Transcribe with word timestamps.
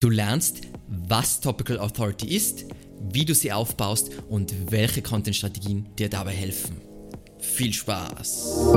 Du 0.00 0.10
lernst, 0.10 0.60
was 0.86 1.40
Topical 1.40 1.80
Authority 1.80 2.28
ist, 2.28 2.66
wie 3.10 3.24
du 3.24 3.34
sie 3.34 3.50
aufbaust 3.50 4.12
und 4.28 4.54
welche 4.70 5.02
Content-Strategien 5.02 5.88
dir 5.98 6.08
dabei 6.08 6.30
helfen. 6.30 6.76
Viel 7.40 7.72
Spaß! 7.72 8.74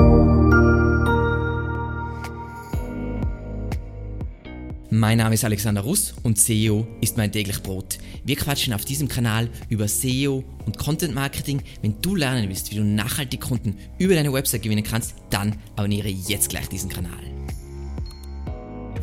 Mein 4.89 5.19
Name 5.19 5.35
ist 5.35 5.43
Alexander 5.43 5.81
Russ 5.81 6.15
und 6.23 6.39
SEO 6.39 6.87
ist 7.01 7.17
mein 7.17 7.31
täglich 7.31 7.61
Brot. 7.61 7.99
Wir 8.25 8.35
quatschen 8.35 8.73
auf 8.73 8.83
diesem 8.83 9.07
Kanal 9.07 9.47
über 9.69 9.87
SEO 9.87 10.43
und 10.65 10.79
Content 10.79 11.13
Marketing. 11.13 11.61
Wenn 11.83 12.01
du 12.01 12.15
lernen 12.15 12.49
willst, 12.49 12.71
wie 12.71 12.77
du 12.77 12.83
nachhaltig 12.83 13.41
Kunden 13.41 13.77
über 13.99 14.15
deine 14.15 14.33
Website 14.33 14.63
gewinnen 14.63 14.83
kannst, 14.83 15.13
dann 15.29 15.55
abonniere 15.75 16.09
jetzt 16.09 16.49
gleich 16.49 16.67
diesen 16.67 16.89
Kanal. 16.89 17.30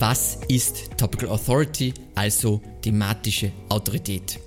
Was 0.00 0.38
ist 0.46 0.96
Topical 0.96 1.28
Authority, 1.28 1.92
also 2.14 2.62
thematische 2.82 3.50
Autorität? 3.68 4.38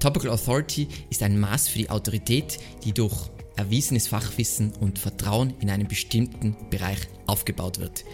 Topical 0.00 0.28
Authority 0.28 0.86
ist 1.08 1.22
ein 1.22 1.40
Maß 1.40 1.68
für 1.68 1.78
die 1.78 1.88
Autorität, 1.88 2.58
die 2.84 2.92
durch 2.92 3.30
erwiesenes 3.56 4.06
Fachwissen 4.06 4.70
und 4.74 4.98
Vertrauen 4.98 5.54
in 5.60 5.70
einem 5.70 5.88
bestimmten 5.88 6.54
Bereich 6.68 6.98
aufgebaut 7.26 7.78
wird. 7.78 8.04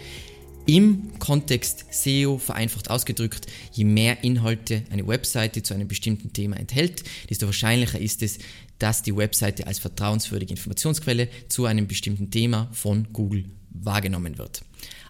Im 0.67 1.19
Kontext 1.19 1.85
SEO 1.91 2.39
vereinfacht 2.39 2.89
ausgedrückt, 2.89 3.49
je 3.73 3.85
mehr 3.85 4.23
Inhalte 4.23 4.85
eine 4.91 5.05
Webseite 5.05 5.65
zu 5.65 5.75
einem 5.75 5.89
bestimmten 5.89 6.33
Thema 6.33 6.59
enthält, 6.59 7.03
desto 7.29 7.47
wahrscheinlicher 7.47 7.99
ist 7.99 8.23
es, 8.23 8.39
dass 8.79 9.03
die 9.03 9.17
Webseite 9.17 9.67
als 9.67 9.81
vertrauenswürdige 9.81 10.53
Informationsquelle 10.53 11.29
zu 11.49 11.65
einem 11.65 11.89
bestimmten 11.89 12.31
Thema 12.31 12.69
von 12.71 13.09
Google 13.13 13.47
wahrgenommen 13.71 14.39
wird. 14.39 14.63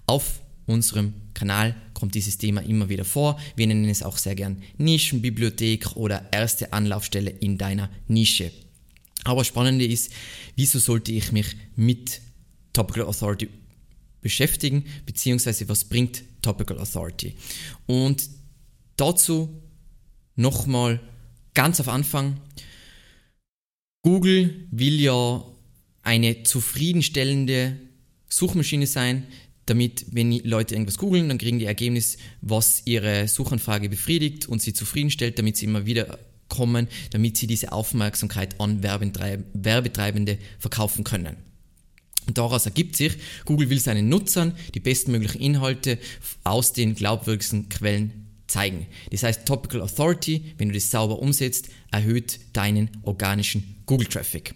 Auf 0.06 0.40
unserem 0.66 1.14
Kanal 1.34 1.74
kommt 1.92 2.14
dieses 2.14 2.38
Thema 2.38 2.62
immer 2.62 2.88
wieder 2.88 3.04
vor. 3.04 3.38
Wir 3.56 3.66
nennen 3.66 3.88
es 3.88 4.02
auch 4.02 4.18
sehr 4.18 4.34
gern 4.34 4.62
Nischenbibliothek 4.78 5.96
oder 5.96 6.28
erste 6.32 6.72
Anlaufstelle 6.72 7.30
in 7.30 7.58
deiner 7.58 7.90
Nische. 8.08 8.50
Aber 9.24 9.44
spannende 9.44 9.86
ist, 9.86 10.12
wieso 10.56 10.78
sollte 10.78 11.12
ich 11.12 11.32
mich 11.32 11.56
mit 11.76 12.20
Topical 12.72 13.04
Authority 13.04 13.48
beschäftigen, 14.20 14.84
beziehungsweise 15.06 15.68
was 15.68 15.84
bringt 15.84 16.22
Topical 16.42 16.78
Authority? 16.78 17.34
Und 17.86 18.28
dazu 18.96 19.62
nochmal 20.36 21.00
ganz 21.54 21.80
auf 21.80 21.88
Anfang. 21.88 22.40
Google 24.02 24.66
will 24.70 25.00
ja 25.00 25.42
eine 26.02 26.42
zufriedenstellende 26.42 27.78
Suchmaschine 28.28 28.86
sein, 28.86 29.26
damit, 29.66 30.06
wenn 30.10 30.32
Leute 30.44 30.74
irgendwas 30.74 30.98
googeln, 30.98 31.28
dann 31.28 31.38
kriegen 31.38 31.58
die 31.58 31.64
Ergebnis, 31.64 32.18
was 32.40 32.82
ihre 32.84 33.28
Suchanfrage 33.28 33.88
befriedigt 33.88 34.46
und 34.46 34.60
sie 34.60 34.72
zufriedenstellt, 34.72 35.38
damit 35.38 35.56
sie 35.56 35.66
immer 35.66 35.86
wieder 35.86 36.18
kommen, 36.48 36.88
damit 37.10 37.36
sie 37.36 37.46
diese 37.46 37.72
Aufmerksamkeit 37.72 38.60
an 38.60 38.82
Werbetreibende 38.82 40.38
verkaufen 40.58 41.04
können. 41.04 41.36
Und 42.26 42.38
daraus 42.38 42.64
ergibt 42.64 42.96
sich, 42.96 43.18
Google 43.44 43.70
will 43.70 43.78
seinen 43.78 44.08
Nutzern 44.08 44.54
die 44.74 44.80
bestmöglichen 44.80 45.40
Inhalte 45.40 45.98
aus 46.42 46.72
den 46.72 46.94
glaubwürdigsten 46.94 47.68
Quellen 47.68 48.28
zeigen. 48.46 48.86
Das 49.10 49.22
heißt, 49.22 49.46
Topical 49.46 49.82
Authority, 49.82 50.54
wenn 50.58 50.68
du 50.68 50.74
das 50.74 50.90
sauber 50.90 51.18
umsetzt, 51.18 51.68
erhöht 51.90 52.40
deinen 52.52 52.90
organischen 53.02 53.76
Google-Traffic. 53.86 54.54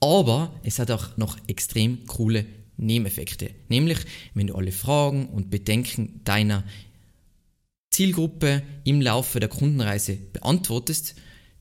Aber 0.00 0.58
es 0.62 0.78
hat 0.78 0.90
auch 0.90 1.16
noch 1.16 1.36
extrem 1.46 2.06
coole 2.06 2.44
Nebeneffekte. 2.76 3.50
Nämlich, 3.68 3.98
wenn 4.34 4.48
du 4.48 4.54
alle 4.54 4.72
Fragen 4.72 5.28
und 5.28 5.50
Bedenken 5.50 6.20
deiner 6.24 6.64
Zielgruppe 7.90 8.62
im 8.84 9.00
Laufe 9.00 9.40
der 9.40 9.48
Kundenreise 9.48 10.16
beantwortest, 10.16 11.14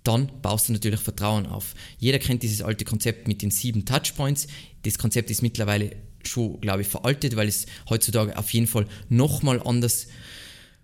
dann 0.03 0.29
baust 0.41 0.69
du 0.69 0.73
natürlich 0.73 0.99
Vertrauen 0.99 1.45
auf. 1.45 1.73
Jeder 1.97 2.19
kennt 2.19 2.43
dieses 2.43 2.61
alte 2.61 2.85
Konzept 2.85 3.27
mit 3.27 3.41
den 3.41 3.51
sieben 3.51 3.85
Touchpoints. 3.85 4.47
Das 4.83 4.97
Konzept 4.97 5.31
ist 5.31 5.41
mittlerweile 5.41 5.95
schon, 6.23 6.59
glaube 6.61 6.81
ich, 6.81 6.87
veraltet, 6.87 7.35
weil 7.35 7.47
es 7.47 7.65
heutzutage 7.89 8.37
auf 8.37 8.51
jeden 8.53 8.67
Fall 8.67 8.87
nochmal 9.09 9.61
anders 9.61 10.07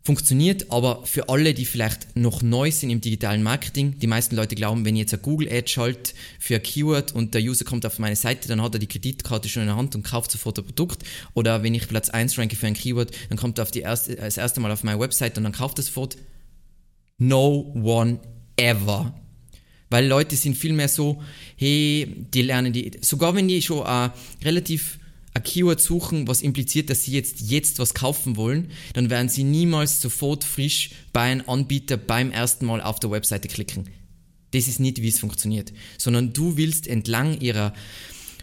funktioniert, 0.03 0.71
aber 0.71 1.05
für 1.05 1.29
alle, 1.29 1.53
die 1.53 1.65
vielleicht 1.65 2.15
noch 2.15 2.41
neu 2.41 2.71
sind 2.71 2.89
im 2.89 3.01
digitalen 3.01 3.43
Marketing, 3.43 3.99
die 3.99 4.07
meisten 4.07 4.35
Leute 4.35 4.55
glauben, 4.55 4.83
wenn 4.83 4.95
ich 4.95 5.01
jetzt 5.01 5.13
eine 5.13 5.21
Google 5.21 5.51
Ad 5.51 5.69
schalte 5.69 6.13
für 6.39 6.55
ein 6.55 6.63
Keyword 6.63 7.13
und 7.13 7.33
der 7.35 7.41
User 7.41 7.65
kommt 7.65 7.85
auf 7.85 7.99
meine 7.99 8.15
Seite, 8.15 8.47
dann 8.47 8.61
hat 8.61 8.73
er 8.73 8.79
die 8.79 8.87
Kreditkarte 8.87 9.47
schon 9.47 9.63
in 9.63 9.67
der 9.67 9.77
Hand 9.77 9.93
und 9.95 10.03
kauft 10.03 10.31
sofort 10.31 10.57
ein 10.57 10.65
Produkt. 10.65 11.03
Oder 11.35 11.61
wenn 11.61 11.75
ich 11.75 11.87
Platz 11.87 12.09
1 12.09 12.37
ranke 12.37 12.55
für 12.55 12.67
ein 12.67 12.73
Keyword, 12.73 13.11
dann 13.29 13.37
kommt 13.37 13.59
er 13.59 13.63
auf 13.63 13.71
die 13.71 13.81
erste, 13.81 14.15
das 14.15 14.37
erste 14.37 14.59
Mal 14.59 14.71
auf 14.71 14.83
meine 14.83 14.99
Website 14.99 15.37
und 15.37 15.43
dann 15.43 15.53
kauft 15.53 15.77
er 15.77 15.83
sofort. 15.83 16.17
No 17.19 17.71
one 17.75 18.19
ever. 18.57 19.13
Weil 19.91 20.07
Leute 20.07 20.35
sind 20.35 20.57
viel 20.57 20.73
mehr 20.73 20.87
so, 20.87 21.21
hey, 21.57 22.25
die 22.33 22.41
lernen 22.41 22.73
die, 22.73 22.91
sogar 23.01 23.35
wenn 23.35 23.47
die 23.47 23.61
schon 23.61 23.85
äh, 23.85 24.09
relativ 24.43 24.97
ein 25.33 25.43
Keyword 25.43 25.79
suchen, 25.79 26.27
was 26.27 26.41
impliziert, 26.41 26.89
dass 26.89 27.03
sie 27.03 27.13
jetzt, 27.13 27.41
jetzt 27.41 27.79
was 27.79 27.93
kaufen 27.93 28.35
wollen, 28.35 28.71
dann 28.93 29.09
werden 29.09 29.29
sie 29.29 29.43
niemals 29.43 30.01
sofort 30.01 30.43
frisch 30.43 30.91
bei 31.13 31.21
einem 31.21 31.47
Anbieter 31.47 31.97
beim 31.97 32.31
ersten 32.31 32.65
Mal 32.65 32.81
auf 32.81 32.99
der 32.99 33.11
Webseite 33.11 33.47
klicken. 33.47 33.89
Das 34.51 34.67
ist 34.67 34.79
nicht, 34.79 35.01
wie 35.01 35.07
es 35.07 35.19
funktioniert. 35.19 35.71
Sondern 35.97 36.33
du 36.33 36.57
willst 36.57 36.87
entlang 36.87 37.39
ihrer, 37.39 37.73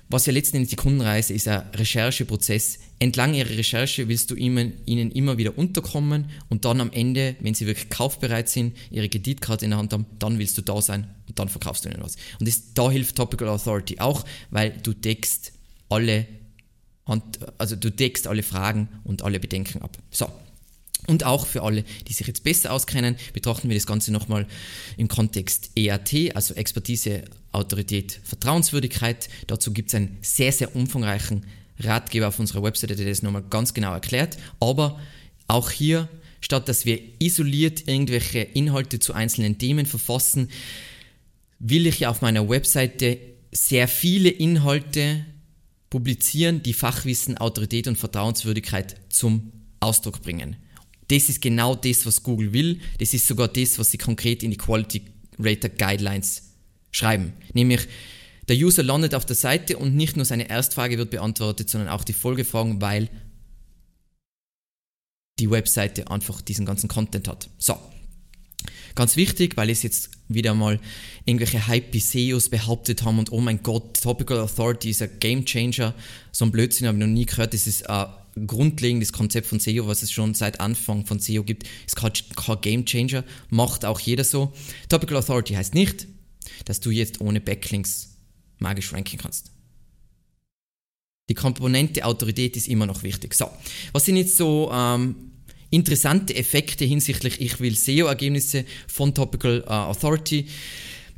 was 0.09 0.25
ja 0.25 0.32
letzten 0.32 0.56
Endes 0.56 0.71
die 0.71 0.77
Kundenreise 0.77 1.34
ist, 1.34 1.47
ein 1.47 1.62
Rechercheprozess. 1.75 2.78
Entlang 2.98 3.34
ihrer 3.34 3.50
Recherche 3.50 4.09
willst 4.09 4.31
du 4.31 4.34
ihnen, 4.34 4.72
immer 4.87 5.37
wieder 5.37 5.56
unterkommen 5.59 6.31
und 6.48 6.65
dann 6.65 6.81
am 6.81 6.91
Ende, 6.91 7.37
wenn 7.41 7.54
sie 7.54 7.66
wirklich 7.66 7.91
kaufbereit 7.91 8.48
sind, 8.48 8.75
ihre 8.91 9.10
Kreditkarte 9.10 9.66
in 9.66 9.72
der 9.72 9.78
Hand 9.78 9.93
haben, 9.93 10.06
dann 10.19 10.38
willst 10.38 10.56
du 10.56 10.62
da 10.62 10.81
sein 10.81 11.06
und 11.28 11.38
dann 11.38 11.50
verkaufst 11.50 11.84
du 11.84 11.91
ihnen 11.91 12.03
was. 12.03 12.16
Und 12.41 12.48
das, 12.48 12.72
da 12.72 12.91
hilft 12.91 13.16
Topical 13.16 13.48
Authority 13.48 14.00
auch, 14.00 14.25
weil 14.50 14.71
du 14.82 14.94
deckst 14.94 15.53
alle 15.91 16.27
und, 17.08 17.22
also 17.56 17.74
du 17.74 17.91
deckst 17.91 18.26
alle 18.26 18.42
Fragen 18.42 18.88
und 19.02 19.22
alle 19.22 19.41
Bedenken 19.41 19.82
ab. 19.82 19.96
So. 20.10 20.30
Und 21.06 21.24
auch 21.24 21.46
für 21.46 21.62
alle, 21.62 21.84
die 22.06 22.12
sich 22.12 22.26
jetzt 22.26 22.44
besser 22.44 22.70
auskennen, 22.70 23.16
betrachten 23.32 23.70
wir 23.70 23.76
das 23.76 23.86
Ganze 23.86 24.12
nochmal 24.12 24.46
im 24.98 25.08
Kontext 25.08 25.70
EAT, 25.74 26.36
also 26.36 26.52
Expertise, 26.54 27.22
Autorität, 27.50 28.20
Vertrauenswürdigkeit. 28.24 29.30
Dazu 29.47 29.72
gibt 29.72 29.88
es 29.88 29.94
einen 29.94 30.18
sehr, 30.20 30.52
sehr 30.52 30.76
umfangreichen 30.76 31.47
Ratgeber 31.78 32.28
auf 32.28 32.38
unserer 32.38 32.62
Webseite, 32.62 32.94
der 32.94 33.06
das 33.06 33.22
nochmal 33.22 33.44
ganz 33.48 33.72
genau 33.72 33.94
erklärt. 33.94 34.36
Aber 34.60 35.00
auch 35.47 35.70
hier, 35.70 36.08
statt 36.42 36.68
dass 36.68 36.84
wir 36.84 37.00
isoliert 37.20 37.88
irgendwelche 37.88 38.41
Inhalte 38.41 38.98
zu 38.98 39.14
einzelnen 39.14 39.56
Themen 39.56 39.86
verfassen, 39.86 40.50
will 41.58 41.86
ich 41.86 42.00
ja 42.00 42.10
auf 42.10 42.20
meiner 42.20 42.50
Webseite 42.50 43.18
sehr 43.50 43.88
viele 43.88 44.28
Inhalte 44.28 45.24
publizieren, 45.91 46.62
die 46.62 46.75
Fachwissen, 46.75 47.38
Autorität 47.38 47.87
und 47.88 47.97
Vertrauenswürdigkeit 47.97 48.97
zum 49.09 49.53
Ausdruck 49.81 50.22
bringen. 50.22 50.56
Das 51.09 51.28
ist 51.28 51.41
genau 51.41 51.75
das, 51.75 52.04
was 52.04 52.22
Google 52.22 52.53
will. 52.53 52.81
Das 52.99 53.15
ist 53.15 53.26
sogar 53.26 53.49
das, 53.49 53.78
was 53.78 53.91
sie 53.91 53.98
konkret 53.98 54.43
in 54.43 54.50
die 54.50 54.59
Quality 54.59 55.03
Rater 55.38 55.71
Guidelines 55.71 56.54
schreiben. 56.91 57.32
Nämlich, 57.54 57.87
der 58.48 58.56
User 58.56 58.82
landet 58.82 59.15
auf 59.15 59.27
der 59.27 59.37
Seite 59.37 59.77
und 59.77 59.94
nicht 59.94 60.16
nur 60.16 60.25
seine 60.25 60.48
Erstfrage 60.48 60.98
wird 60.98 61.10
beantwortet, 61.10 61.69
sondern 61.71 61.91
auch 61.91 62.04
die 62.04 62.15
Folgefragen, 62.15 62.81
weil 62.81 63.09
die 65.38 65.50
Webseite 65.50 66.10
einfach 66.10 66.41
diesen 66.41 66.66
ganzen 66.66 66.88
Content 66.88 67.28
hat. 67.28 67.48
So, 67.59 67.78
Ganz 68.98 69.14
wichtig, 69.14 69.56
weil 69.56 69.70
es 69.70 69.84
jetzt 69.84 70.10
wieder 70.26 70.54
mal 70.54 70.81
irgendwelche 71.25 71.69
Hype-SEOs 71.69 72.48
behauptet 72.48 73.04
haben 73.04 73.20
und 73.20 73.31
oh 73.31 73.41
mein 73.41 73.62
Gott, 73.62 74.03
Topical 74.03 74.41
Authority 74.41 74.91
ist 74.91 75.00
ein 75.00 75.20
Game 75.20 75.44
Changer. 75.44 75.94
So 76.32 76.44
ein 76.44 76.50
Blödsinn 76.50 76.88
habe 76.88 76.98
ich 76.98 77.04
noch 77.04 77.06
nie 77.06 77.25
gehört. 77.25 77.54
Das 77.54 77.69
ist 77.69 77.88
ein 77.88 78.09
grundlegendes 78.48 79.12
Konzept 79.12 79.47
von 79.47 79.60
SEO, 79.60 79.86
was 79.86 80.03
es 80.03 80.10
schon 80.10 80.34
seit 80.34 80.59
Anfang 80.59 81.06
von 81.06 81.20
SEO 81.20 81.44
gibt. 81.44 81.69
Ist 81.86 81.94
kein, 81.94 82.10
kein 82.34 82.60
Game 82.60 82.84
Changer, 82.86 83.22
macht 83.50 83.84
auch 83.84 84.00
jeder 84.00 84.24
so. 84.24 84.53
Topical 84.89 85.18
Authority 85.18 85.54
heißt 85.54 85.74
nicht, 85.74 86.09
dass 86.65 86.80
du 86.80 86.91
jetzt 86.91 87.21
ohne 87.21 87.41
Backlinks 87.41 88.16
magisch 88.59 88.92
ranken 88.92 89.18
kannst. 89.18 89.53
Die 91.28 91.34
Komponente 91.34 92.04
Autorität 92.04 92.56
ist 92.56 92.66
immer 92.66 92.86
noch 92.86 93.04
wichtig. 93.04 93.34
So, 93.34 93.48
was 93.92 94.06
sind 94.06 94.16
jetzt 94.16 94.36
so 94.36 94.72
ähm, 94.72 95.28
interessante 95.70 96.34
Effekte 96.34 96.84
hinsichtlich 96.84 97.41
ich 97.41 97.60
will 97.60 97.76
SEO-Ergebnisse 97.76 98.65
von 98.86 99.15
Topical 99.15 99.65
uh, 99.66 99.70
Authority. 99.70 100.47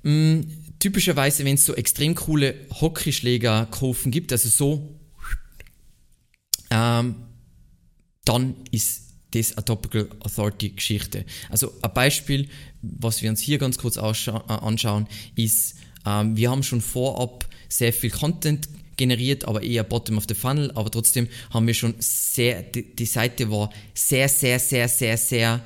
Mm, 0.02 0.41
typischerweise, 0.79 1.44
wenn 1.44 1.55
es 1.55 1.67
so 1.67 1.75
extrem 1.75 2.14
coole 2.14 2.55
Hockeyschläger-Kurven 2.81 4.11
gibt, 4.11 4.32
also 4.32 4.49
so, 4.49 5.00
ähm, 6.70 7.14
dann 8.25 8.55
ist 8.70 9.11
das 9.32 9.56
eine 9.56 9.64
Topical 9.64 10.08
Authority 10.20 10.70
Geschichte. 10.70 11.25
Also 11.49 11.73
ein 11.82 11.94
Beispiel, 11.94 12.49
was 12.82 13.23
wir 13.23 13.31
uns 13.31 13.41
hier 13.41 13.58
ganz 13.58 13.79
kurz 13.79 13.96
äh, 13.96 14.00
anschauen, 14.00 15.06
ist, 15.37 15.76
ähm, 16.06 16.37
wir 16.37 16.50
haben 16.50 16.62
schon 16.62 16.81
vorab 16.81 17.46
sehr 17.69 17.93
viel 17.93 18.11
Content 18.11 18.69
generiert, 19.00 19.47
aber 19.47 19.62
eher 19.62 19.82
Bottom 19.82 20.19
of 20.19 20.25
the 20.29 20.35
Funnel. 20.35 20.70
Aber 20.75 20.91
trotzdem 20.91 21.26
haben 21.52 21.67
wir 21.67 21.75
schon 21.75 21.94
sehr, 21.99 22.62
die, 22.62 22.94
die 22.94 23.06
Seite 23.06 23.50
war 23.50 23.70
sehr, 23.94 24.29
sehr, 24.29 24.61
sehr, 24.61 24.88
sehr, 24.88 25.17
sehr 25.17 25.61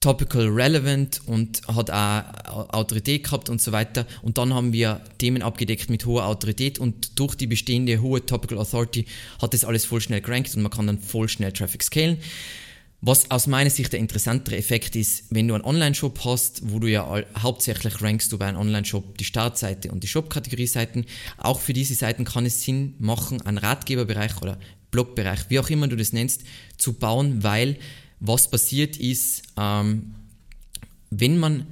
topical 0.00 0.46
relevant 0.48 1.20
und 1.26 1.60
hat 1.68 1.90
auch 1.90 2.70
Autorität 2.70 3.24
gehabt 3.24 3.48
und 3.48 3.60
so 3.60 3.72
weiter. 3.72 4.06
Und 4.22 4.38
dann 4.38 4.54
haben 4.54 4.72
wir 4.72 5.00
Themen 5.18 5.42
abgedeckt 5.42 5.90
mit 5.90 6.06
hoher 6.06 6.26
Autorität 6.26 6.78
und 6.78 7.18
durch 7.18 7.34
die 7.34 7.46
bestehende 7.46 8.00
hohe 8.00 8.24
Topical 8.24 8.58
Authority 8.58 9.06
hat 9.40 9.52
das 9.52 9.64
alles 9.64 9.84
voll 9.84 10.00
schnell 10.00 10.20
gerankt 10.20 10.54
und 10.54 10.62
man 10.62 10.70
kann 10.70 10.86
dann 10.86 10.98
voll 10.98 11.28
schnell 11.28 11.52
Traffic 11.52 11.82
scalen. 11.82 12.18
Was 13.02 13.30
aus 13.30 13.46
meiner 13.46 13.70
Sicht 13.70 13.94
der 13.94 14.00
interessantere 14.00 14.58
Effekt 14.58 14.94
ist, 14.94 15.24
wenn 15.30 15.48
du 15.48 15.54
einen 15.54 15.64
Online-Shop 15.64 16.20
hast, 16.24 16.70
wo 16.70 16.78
du 16.78 16.86
ja 16.86 17.24
hauptsächlich 17.38 18.02
rankst 18.02 18.30
du 18.30 18.36
bei 18.36 18.46
einem 18.46 18.58
Online-Shop 18.58 19.16
die 19.16 19.24
Startseite 19.24 19.90
und 19.90 20.02
die 20.02 20.08
Shop-Kategorie-Seiten. 20.08 21.06
Auch 21.38 21.60
für 21.60 21.72
diese 21.72 21.94
Seiten 21.94 22.24
kann 22.24 22.44
es 22.44 22.62
Sinn 22.62 22.94
machen, 22.98 23.40
einen 23.40 23.56
Ratgeberbereich 23.56 24.42
oder 24.42 24.58
Blogbereich, 24.90 25.48
wie 25.48 25.60
auch 25.60 25.70
immer 25.70 25.88
du 25.88 25.96
das 25.96 26.12
nennst, 26.12 26.42
zu 26.76 26.92
bauen, 26.92 27.42
weil 27.42 27.78
was 28.18 28.50
passiert 28.50 28.98
ist, 28.98 29.44
ähm, 29.56 30.14
wenn 31.08 31.38
man 31.38 31.66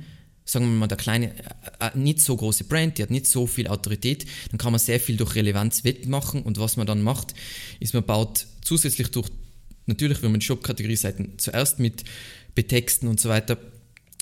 sagen 0.49 0.65
wir 0.65 0.79
mal, 0.79 0.87
der 0.87 0.97
kleine, 0.97 1.35
äh, 1.81 1.89
äh, 1.89 1.99
nicht 1.99 2.23
so 2.23 2.35
große 2.35 2.65
Brand, 2.65 2.97
die 2.97 3.03
hat 3.03 3.11
nicht 3.11 3.27
so 3.27 3.47
viel 3.47 3.69
Autorität, 3.69 4.25
dann 4.51 4.57
kann 4.57 4.73
man 4.73 4.79
sehr 4.79 4.99
viel 4.99 5.19
durch 5.19 5.35
Relevanz 5.35 5.85
wettmachen 5.85 6.43
und 6.43 6.59
was 6.59 6.79
man 6.79 6.87
dann 6.87 7.03
macht, 7.03 7.35
ist 7.81 7.93
man 7.93 8.03
baut 8.03 8.47
zusätzlich 8.63 9.11
durch 9.11 9.29
Natürlich 9.89 10.23
will 10.23 10.29
man 10.29 10.41
Shop-Kategorie-Seiten 10.41 11.39
zuerst 11.39 11.79
mit 11.79 12.05
betexten 12.55 13.09
und 13.09 13.19
so 13.19 13.29
weiter. 13.29 13.59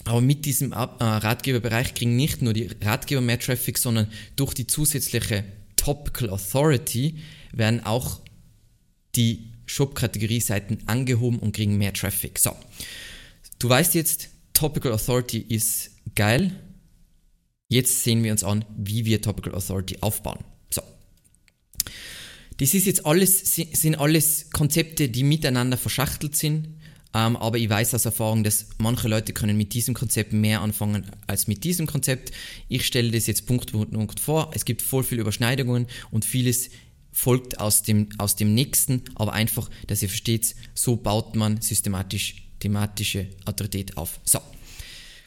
Aber 0.05 0.21
mit 0.21 0.45
diesem 0.45 0.73
äh, 0.73 0.77
Ratgeberbereich 0.77 1.95
kriegen 1.95 2.15
nicht 2.15 2.41
nur 2.41 2.53
die 2.53 2.71
Ratgeber 2.83 3.21
mehr 3.21 3.41
Traffic, 3.41 3.77
sondern 3.77 4.09
durch 4.37 4.55
die 4.55 4.67
zusätzliche 4.67 5.45
Topical 5.75 6.31
Authority 6.31 7.19
werden 7.53 7.85
auch 7.85 8.21
die 9.17 9.53
Shop-Kategorie-Seiten 9.67 10.79
angehoben 10.87 11.41
und 11.41 11.55
kriegen 11.55 11.77
mehr 11.77 11.93
Traffic. 11.93 12.39
So, 12.39 12.55
du 13.59 13.69
weißt 13.69 13.95
jetzt, 13.95 14.29
Topical 14.53 14.93
Authority 14.93 15.39
ist 15.39 15.91
geil. 16.15 16.53
Jetzt 17.69 18.05
sehen 18.05 18.23
wir 18.23 18.31
uns 18.31 18.45
an, 18.45 18.65
wie 18.77 19.05
wir 19.05 19.21
Topical 19.21 19.55
Authority 19.55 19.99
aufbauen. 20.01 20.45
Das 22.59 22.75
ist 22.75 22.87
jetzt 22.87 23.05
alles, 23.05 23.55
sind 23.55 23.97
alles 23.97 24.51
Konzepte, 24.51 25.09
die 25.09 25.23
miteinander 25.23 25.77
verschachtelt 25.77 26.37
sind. 26.37 26.69
Ähm, 27.15 27.37
aber 27.37 27.59
ich 27.59 27.69
weiß 27.69 27.95
aus 27.95 28.05
Erfahrung, 28.05 28.45
dass 28.45 28.67
manche 28.79 29.09
Leute 29.09 29.33
können 29.33 29.57
mit 29.57 29.73
diesem 29.75 29.95
Konzept 29.95 30.33
mehr 30.33 30.61
anfangen 30.61 31.07
als 31.27 31.47
mit 31.47 31.65
diesem 31.65 31.87
Konzept. 31.87 32.33
Ich 32.69 32.87
stelle 32.87 33.11
das 33.11 33.27
jetzt 33.27 33.47
Punkt 33.47 33.71
für 33.71 33.87
Punkt 33.87 34.21
vor. 34.21 34.51
Es 34.55 34.65
gibt 34.65 34.83
voll 34.83 35.05
viele 35.05 35.23
Überschneidungen 35.23 35.87
und 36.11 36.25
vieles 36.25 36.71
folgt 37.13 37.59
aus 37.61 37.83
dem, 37.83 38.09
aus 38.19 38.37
dem 38.37 38.55
nächsten, 38.55 39.03
aber 39.15 39.33
einfach, 39.33 39.71
dass 39.87 40.03
ihr 40.03 40.09
versteht, 40.09 40.55
so 40.75 40.97
baut 40.97 41.35
man 41.37 41.63
systematisch 41.63 42.43
thematische 42.61 43.29
Autorität 43.47 43.97
auf. 43.97 44.21
So. 44.25 44.41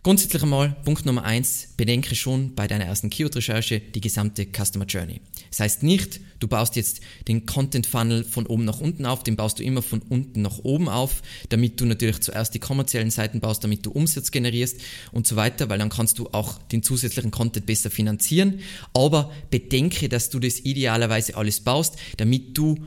Grundsätzlich 0.10 0.42
einmal, 0.42 0.76
Punkt 0.86 1.06
Nummer 1.06 1.24
eins: 1.24 1.68
bedenke 1.78 2.16
schon 2.16 2.56
bei 2.56 2.66
deiner 2.66 2.86
ersten 2.86 3.12
Keyword-Recherche 3.12 3.80
die 3.80 4.02
gesamte 4.02 4.48
Customer 4.48 4.86
Journey. 4.86 5.22
Das 5.52 5.60
heißt 5.60 5.84
nicht, 5.84 6.20
du 6.40 6.48
baust 6.48 6.76
jetzt 6.78 7.02
den 7.28 7.46
Content 7.46 7.86
Funnel 7.86 8.24
von 8.24 8.48
oben 8.48 8.66
nach 8.66 8.80
unten 8.80 9.06
auf, 9.06 9.22
den 9.22 9.36
baust 9.36 9.60
du 9.60 9.64
immer 9.64 9.84
von 9.84 10.02
unten 10.02 10.42
nach 10.42 10.58
oben 10.64 10.90
auf, 10.90 11.22
damit 11.50 11.80
du 11.80 11.86
natürlich 11.86 12.22
zuerst 12.22 12.56
die 12.56 12.60
kommerziellen 12.60 13.12
Seiten 13.12 13.40
baust, 13.40 13.64
damit 13.64 13.86
du 13.86 13.92
Umsatz 13.92 14.32
generierst 14.32 14.82
und 15.12 15.28
so 15.28 15.36
weiter, 15.36 15.70
weil 15.70 15.78
dann 15.78 15.90
kannst 15.90 16.18
du 16.18 16.28
auch 16.32 16.58
den 16.58 16.82
zusätzlichen 16.82 17.30
Content 17.30 17.68
besser 17.68 17.92
finanzieren. 17.92 18.62
Aber 18.96 19.32
bedenke, 19.52 20.10
dass 20.10 20.32
du 20.32 20.40
das 20.40 20.60
idealerweise 20.60 21.38
alles 21.38 21.60
baust, 21.60 21.98
damit 22.18 22.58
du 22.58 22.84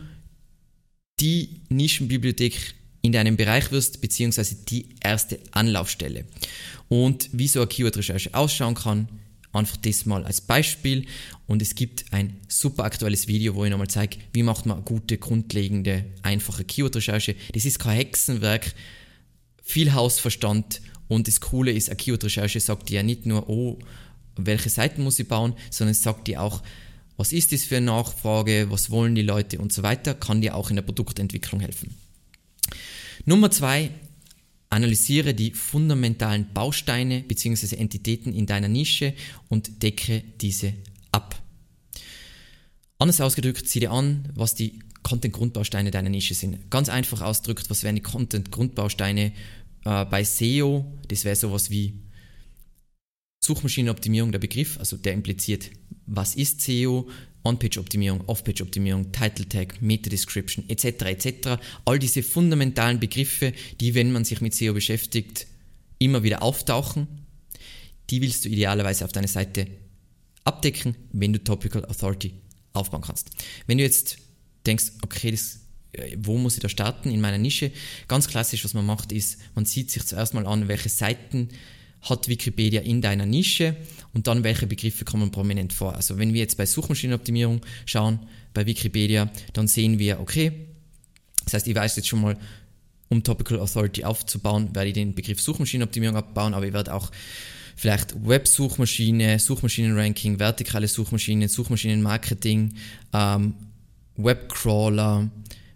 die 1.21 1.61
Nischenbibliothek 1.69 2.75
in 3.03 3.13
deinem 3.13 3.37
Bereich 3.37 3.71
wirst, 3.73 4.01
beziehungsweise 4.01 4.57
die 4.69 4.89
erste 5.03 5.41
Anlaufstelle. 5.51 6.25
Und 6.89 7.29
wie 7.33 7.49
so 7.49 7.61
eine 7.61 7.67
Keyword-Recherche 7.67 8.33
ausschauen 8.33 8.77
kann, 8.77 9.09
einfach 9.53 9.77
das 9.77 10.07
mal 10.07 10.25
als 10.25 10.41
Beispiel. 10.41 11.07
Und 11.47 11.63
es 11.63 11.75
gibt 11.75 12.13
ein 12.13 12.39
super 12.49 12.85
aktuelles 12.85 13.27
Video, 13.27 13.55
wo 13.55 13.65
ich 13.65 13.71
nochmal 13.71 13.89
zeige, 13.89 14.19
wie 14.33 14.43
macht 14.43 14.67
man 14.67 14.85
gute, 14.85 15.19
grundlegende, 15.19 16.05
einfache 16.23 16.65
Keyword-Recherche. 16.65 17.35
Das 17.53 17.65
ist 17.65 17.79
kein 17.79 17.97
Hexenwerk, 17.97 18.75
viel 19.63 19.93
Hausverstand. 19.93 20.81
Und 21.09 21.29
das 21.29 21.41
Coole 21.41 21.73
ist, 21.73 21.89
eine 21.89 21.97
Keyword-Recherche 21.97 22.61
sagt 22.61 22.89
dir 22.89 22.97
ja 22.97 23.03
nicht 23.03 23.27
nur, 23.27 23.49
oh, 23.49 23.79
welche 24.37 24.71
Seiten 24.71 25.03
muss 25.03 25.19
ich 25.19 25.29
bauen, 25.29 25.55
sondern 25.71 25.93
es 25.93 26.03
sagt 26.03 26.29
dir 26.29 26.41
auch, 26.41 26.63
was 27.17 27.33
ist 27.33 27.53
das 27.53 27.65
für 27.65 27.77
eine 27.77 27.87
Nachfrage, 27.87 28.67
was 28.71 28.91
wollen 28.91 29.15
die 29.15 29.23
Leute 29.23 29.59
und 29.59 29.73
so 29.73 29.83
weiter, 29.83 30.15
kann 30.15 30.41
dir 30.41 30.57
auch 30.57 30.71
in 30.71 30.77
der 30.77 30.83
Produktentwicklung 30.83 31.61
helfen. 31.61 31.95
Nummer 33.25 33.51
zwei, 33.51 33.91
analysiere 34.69 35.35
die 35.35 35.53
fundamentalen 35.53 36.53
Bausteine 36.53 37.23
bzw. 37.23 37.77
Entitäten 37.77 38.33
in 38.33 38.47
deiner 38.47 38.69
Nische 38.69 39.15
und 39.49 39.83
decke 39.83 40.25
diese 40.41 40.73
ab. 41.13 41.41
Anders 42.99 43.21
ausgedrückt, 43.21 43.69
sieh 43.69 43.81
dir 43.81 43.93
an, 43.93 44.29
was 44.35 44.55
die 44.55 44.81
Content-Grundbausteine 45.03 45.91
deiner 45.91 46.11
Nische 46.11 46.35
sind. 46.35 46.71
Ganz 46.71 46.89
einfach 46.89 47.21
ausgedrückt, 47.21 47.69
was 47.69 47.83
wären 47.83 47.97
die 47.97 48.03
Content-Grundbausteine 48.03 49.33
äh, 49.85 50.05
bei 50.07 50.25
SEO? 50.25 50.99
Das 51.09 51.25
wäre 51.25 51.37
sowas 51.37 51.71
wie 51.71 52.01
Suchmaschinenoptimierung, 53.41 54.33
der 54.33 54.39
Begriff, 54.39 54.79
also 54.79 54.97
der 54.97 55.13
impliziert, 55.13 55.71
was 56.07 56.37
ist 56.37 56.61
SEO, 56.61 57.09
On-Page-Optimierung, 57.45 58.23
Off-Page-Optimierung, 58.27 59.13
Title-Tag, 59.13 59.83
Meta-Description 59.83 60.69
etc. 60.69 60.85
etc. 61.07 61.49
All 61.85 61.99
diese 61.99 62.23
fundamentalen 62.23 63.01
Begriffe, 63.01 63.53
die, 63.81 63.95
wenn 63.95 64.13
man 64.13 64.25
sich 64.25 64.41
mit 64.41 64.55
SEO 64.55 64.75
beschäftigt, 64.75 65.47
immer 65.99 66.23
wieder 66.23 66.43
auftauchen, 66.43 67.09
die 68.11 68.21
willst 68.21 68.45
du 68.45 68.49
idealerweise 68.49 69.05
auf 69.05 69.13
deiner 69.13 69.29
Seite 69.29 69.67
abdecken, 70.45 70.97
wenn 71.13 71.33
du 71.33 71.43
Topical 71.43 71.85
Authority 71.85 72.35
aufbauen 72.73 73.03
kannst. 73.03 73.31
Wenn 73.67 73.79
du 73.79 73.85
jetzt 73.85 74.19
denkst, 74.67 74.93
okay, 75.03 75.31
das, 75.31 75.61
äh, 75.93 76.17
wo 76.19 76.39
muss 76.39 76.55
ich 76.55 76.61
da 76.61 76.69
starten 76.69 77.11
in 77.11 77.21
meiner 77.21 77.39
Nische? 77.39 77.71
Ganz 78.09 78.29
klassisch, 78.29 78.65
was 78.65 78.75
man 78.75 78.87
macht, 78.87 79.13
ist, 79.13 79.39
man 79.55 79.65
sieht 79.65 79.91
sich 79.91 80.05
zuerst 80.05 80.35
mal 80.35 80.47
an, 80.47 80.69
welche 80.69 80.89
Seiten 80.89 81.49
hat 82.03 82.29
Wikipedia 82.29 82.81
in 82.81 83.01
deiner 83.01 83.27
Nische 83.27 83.77
und 84.15 84.27
dann 84.27 84.45
welche 84.45 84.67
Begriffe 84.67 85.05
kommen 85.05 85.31
prominent 85.31 85.73
vor. 85.73 85.95
Also 85.95 86.19
wenn 86.19 86.33
wir 86.35 86.41
jetzt 86.41 86.57
bei 86.57 86.67
Suchmaschinenoptimierung 86.67 87.61
schauen, 87.87 88.21
bei 88.55 88.67
Wikipedia, 88.67 89.31
dann 89.53 89.69
sehen 89.69 89.99
wir, 89.99 90.21
okay, 90.21 90.53
das 91.45 91.55
heißt, 91.55 91.69
ich 91.69 91.75
weiß 91.75 91.97
jetzt 91.97 92.09
schon 92.09 92.21
mal, 92.21 92.37
um 93.09 93.23
Topical 93.23 93.61
Authority 93.61 94.05
aufzubauen, 94.05 94.75
werde 94.75 94.89
ich 94.89 94.95
den 94.95 95.15
Begriff 95.15 95.41
Suchmaschinenoptimierung 95.41 96.17
abbauen, 96.17 96.55
aber 96.55 96.67
ich 96.67 96.73
werde 96.73 96.95
auch 96.95 97.11
vielleicht 97.77 98.27
Web-Suchmaschine, 98.27 99.39
Suchmaschinenranking, 99.39 100.39
vertikale 100.39 100.89
Suchmaschinen, 100.89 101.49
Suchmaschinenmarketing, 101.49 102.75
ähm, 103.13 103.55
Webcrawler, 104.17 105.31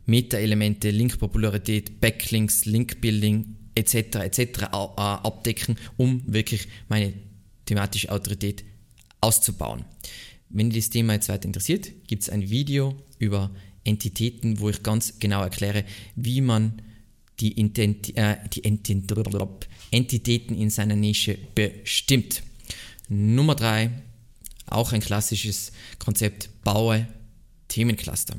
Meta-Elemente, 0.07 0.91
Linkpopularität, 0.91 2.01
Backlinks, 2.01 2.65
Linkbuilding 2.65 3.57
etc. 3.75 3.95
etc. 4.17 4.65
abdecken, 4.73 5.77
um 5.97 6.23
wirklich 6.27 6.69
meine 6.89 7.13
thematische 7.67 8.11
Autorität 8.11 8.65
auszubauen. 9.21 9.85
Wenn 10.49 10.71
dich 10.71 10.85
das 10.85 10.91
Thema 10.91 11.15
jetzt 11.15 11.29
weiter 11.29 11.47
interessiert, 11.47 11.91
gibt 12.07 12.23
es 12.23 12.31
ein 12.31 12.49
Video 12.49 12.97
über 13.19 13.51
Entitäten, 13.85 14.61
wo 14.61 14.71
ich 14.71 14.83
ganz 14.83 15.19
genau 15.19 15.43
erkläre, 15.43 15.85
wie 16.15 16.41
man 16.41 16.83
die, 17.41 17.53
Intent, 17.53 18.17
äh, 18.17 18.37
die 18.53 18.65
Entit 18.65 19.13
Entitäten 19.91 20.57
in 20.57 20.71
seiner 20.71 20.97
Nische 20.97 21.39
bestimmt. 21.55 22.43
Nummer 23.09 23.55
drei, 23.55 23.91
auch 24.67 24.93
ein 24.93 25.01
klassisches 25.01 25.73
Konzept, 25.99 26.51
baue 26.65 27.07
Themencluster. 27.69 28.37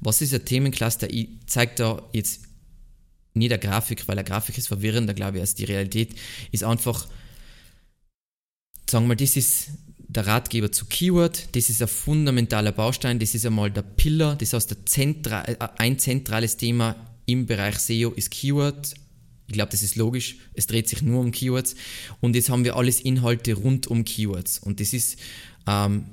Was 0.00 0.20
ist 0.20 0.34
ein 0.34 0.44
Themencluster? 0.44 1.10
Ich 1.10 1.28
zeige 1.46 1.72
da 1.76 2.02
jetzt 2.12 2.42
nie 3.34 3.48
der 3.48 3.58
Grafik, 3.58 4.06
weil 4.06 4.14
der 4.14 4.24
Grafik 4.24 4.56
ist 4.58 4.68
verwirrender, 4.68 5.14
glaube 5.14 5.38
ich, 5.38 5.40
als 5.40 5.54
die 5.54 5.64
Realität, 5.64 6.14
ist 6.52 6.62
einfach, 6.62 7.08
sagen 8.88 9.04
wir 9.04 9.08
mal, 9.08 9.16
das 9.16 9.36
ist 9.36 9.68
der 9.98 10.26
Ratgeber 10.26 10.70
zu 10.70 10.86
Keyword, 10.86 11.54
das 11.56 11.70
ist 11.70 11.82
ein 11.82 11.88
fundamentaler 11.88 12.72
Baustein, 12.72 13.18
das 13.18 13.34
ist 13.34 13.46
einmal 13.46 13.70
der 13.70 13.82
Pillar, 13.82 14.36
das 14.36 14.52
heißt 14.52 14.76
Zentra 14.86 15.44
äh, 15.44 15.56
ein 15.78 15.98
zentrales 15.98 16.56
Thema 16.56 16.96
im 17.26 17.46
Bereich 17.46 17.78
SEO 17.78 18.10
ist 18.10 18.30
Keyword. 18.30 18.94
Ich 19.46 19.54
glaube, 19.54 19.70
das 19.70 19.82
ist 19.82 19.96
logisch, 19.96 20.36
es 20.54 20.66
dreht 20.66 20.88
sich 20.88 21.02
nur 21.02 21.20
um 21.20 21.30
Keywords. 21.30 21.74
Und 22.20 22.34
jetzt 22.34 22.48
haben 22.48 22.64
wir 22.64 22.76
alles 22.76 23.00
Inhalte 23.00 23.54
rund 23.54 23.86
um 23.86 24.04
Keywords. 24.04 24.58
Und 24.58 24.80
das 24.80 24.92
ist 24.94 25.18
ähm, 25.66 26.06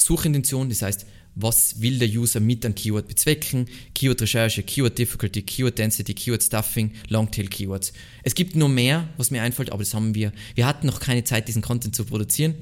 Suchintention, 0.00 0.68
das 0.68 0.82
heißt, 0.82 1.06
was 1.34 1.80
will 1.80 1.98
der 1.98 2.08
User 2.08 2.40
mit 2.40 2.64
einem 2.64 2.74
Keyword 2.74 3.08
bezwecken, 3.08 3.66
Keyword-Recherche, 3.94 4.62
Keyword-Difficulty, 4.62 5.42
Keyword-Density, 5.42 6.14
Keyword-Stuffing, 6.14 6.92
Longtail-Keywords. 7.08 7.92
Es 8.22 8.34
gibt 8.34 8.54
nur 8.54 8.68
mehr, 8.68 9.08
was 9.16 9.30
mir 9.30 9.42
einfällt, 9.42 9.70
aber 9.72 9.82
das 9.82 9.94
haben 9.94 10.14
wir, 10.14 10.32
wir 10.54 10.66
hatten 10.66 10.86
noch 10.86 11.00
keine 11.00 11.24
Zeit, 11.24 11.48
diesen 11.48 11.62
Content 11.62 11.96
zu 11.96 12.04
produzieren. 12.04 12.54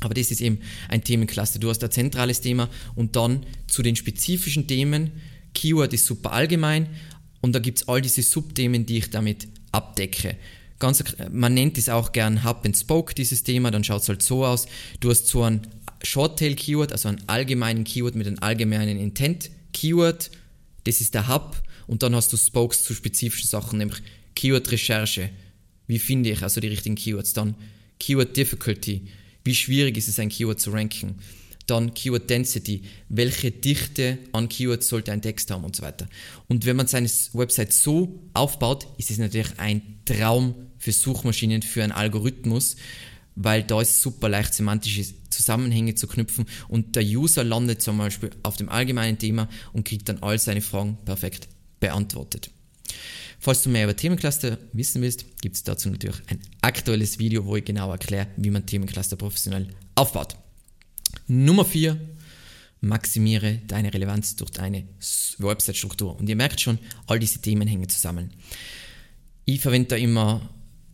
Aber 0.00 0.14
das 0.14 0.30
ist 0.30 0.40
eben 0.40 0.58
ein 0.88 1.02
Themencluster. 1.02 1.58
Du 1.58 1.68
hast 1.68 1.82
ein 1.82 1.90
zentrales 1.90 2.40
Thema 2.40 2.68
und 2.94 3.16
dann 3.16 3.46
zu 3.66 3.82
den 3.82 3.96
spezifischen 3.96 4.66
Themen. 4.66 5.10
Keyword 5.54 5.92
ist 5.94 6.06
super 6.06 6.32
allgemein 6.32 6.88
und 7.40 7.54
da 7.54 7.58
gibt 7.58 7.78
es 7.78 7.88
all 7.88 8.02
diese 8.02 8.22
Subthemen, 8.22 8.86
die 8.86 8.98
ich 8.98 9.10
damit 9.10 9.48
abdecke. 9.72 10.36
Ganz, 10.78 11.02
man 11.30 11.54
nennt 11.54 11.78
es 11.78 11.88
auch 11.88 12.12
gern 12.12 12.44
Hub 12.44 12.66
and 12.66 12.76
Spoke, 12.76 13.14
dieses 13.14 13.42
Thema, 13.42 13.70
dann 13.70 13.82
schaut 13.82 14.02
es 14.02 14.08
halt 14.10 14.22
so 14.22 14.44
aus. 14.44 14.66
Du 15.00 15.08
hast 15.08 15.26
so 15.26 15.42
ein 15.42 15.62
Short-Tail-Keyword, 16.06 16.92
also 16.92 17.08
einen 17.08 17.28
allgemeinen 17.28 17.84
Keyword 17.84 18.14
mit 18.14 18.26
einem 18.26 18.38
allgemeinen 18.40 18.98
Intent-Keyword, 18.98 20.30
das 20.84 21.00
ist 21.00 21.14
der 21.14 21.28
Hub, 21.28 21.62
und 21.86 22.02
dann 22.02 22.14
hast 22.14 22.32
du 22.32 22.36
Spokes 22.36 22.84
zu 22.84 22.94
spezifischen 22.94 23.48
Sachen, 23.48 23.78
nämlich 23.78 24.02
Keyword-Recherche, 24.34 25.30
wie 25.86 25.98
finde 25.98 26.30
ich 26.30 26.42
also 26.42 26.60
die 26.60 26.68
richtigen 26.68 26.96
Keywords, 26.96 27.32
dann 27.32 27.54
Keyword 27.98 28.36
Difficulty, 28.36 29.08
wie 29.44 29.54
schwierig 29.54 29.96
ist 29.96 30.08
es 30.08 30.18
ein 30.18 30.28
Keyword 30.28 30.60
zu 30.60 30.70
ranken, 30.70 31.16
dann 31.66 31.94
Keyword 31.94 32.30
Density, 32.30 32.82
welche 33.08 33.50
Dichte 33.50 34.18
an 34.32 34.48
Keywords 34.48 34.88
sollte 34.88 35.12
ein 35.12 35.22
Text 35.22 35.50
haben 35.50 35.64
und 35.64 35.74
so 35.74 35.82
weiter. 35.82 36.08
Und 36.48 36.66
wenn 36.66 36.76
man 36.76 36.86
seine 36.86 37.08
Website 37.32 37.72
so 37.72 38.20
aufbaut, 38.34 38.86
ist 38.98 39.10
es 39.10 39.18
natürlich 39.18 39.58
ein 39.58 40.00
Traum 40.04 40.54
für 40.78 40.92
Suchmaschinen, 40.92 41.62
für 41.62 41.82
einen 41.82 41.92
Algorithmus, 41.92 42.76
weil 43.36 43.62
da 43.62 43.80
ist 43.80 44.00
super 44.00 44.28
leicht 44.28 44.54
semantische 44.54 45.04
Zusammenhänge 45.30 45.94
zu 45.94 46.08
knüpfen 46.08 46.46
und 46.68 46.96
der 46.96 47.04
User 47.04 47.44
landet 47.44 47.82
zum 47.82 47.98
Beispiel 47.98 48.30
auf 48.42 48.56
dem 48.56 48.68
allgemeinen 48.68 49.18
Thema 49.18 49.48
und 49.72 49.86
kriegt 49.86 50.08
dann 50.08 50.22
all 50.22 50.38
seine 50.38 50.62
Fragen 50.62 50.98
perfekt 51.04 51.48
beantwortet. 51.78 52.50
Falls 53.38 53.62
du 53.62 53.68
mehr 53.68 53.84
über 53.84 53.94
Themencluster 53.94 54.58
wissen 54.72 55.02
willst, 55.02 55.40
gibt 55.42 55.56
es 55.56 55.62
dazu 55.62 55.90
natürlich 55.90 56.20
ein 56.28 56.40
aktuelles 56.62 57.18
Video, 57.18 57.44
wo 57.44 57.56
ich 57.56 57.64
genau 57.64 57.90
erkläre, 57.90 58.28
wie 58.36 58.50
man 58.50 58.64
Themencluster 58.64 59.16
professionell 59.16 59.68
aufbaut. 59.94 60.36
Nummer 61.28 61.64
4. 61.64 61.98
Maximiere 62.80 63.60
deine 63.66 63.92
Relevanz 63.92 64.36
durch 64.36 64.50
deine 64.50 64.84
Website-Struktur. 65.38 66.18
Und 66.18 66.28
ihr 66.28 66.36
merkt 66.36 66.60
schon, 66.60 66.78
all 67.06 67.18
diese 67.18 67.40
Themen 67.40 67.68
hängen 67.68 67.88
zusammen. 67.88 68.30
Ich 69.44 69.60
verwende 69.60 69.88
da 69.88 69.96
immer 69.96 70.48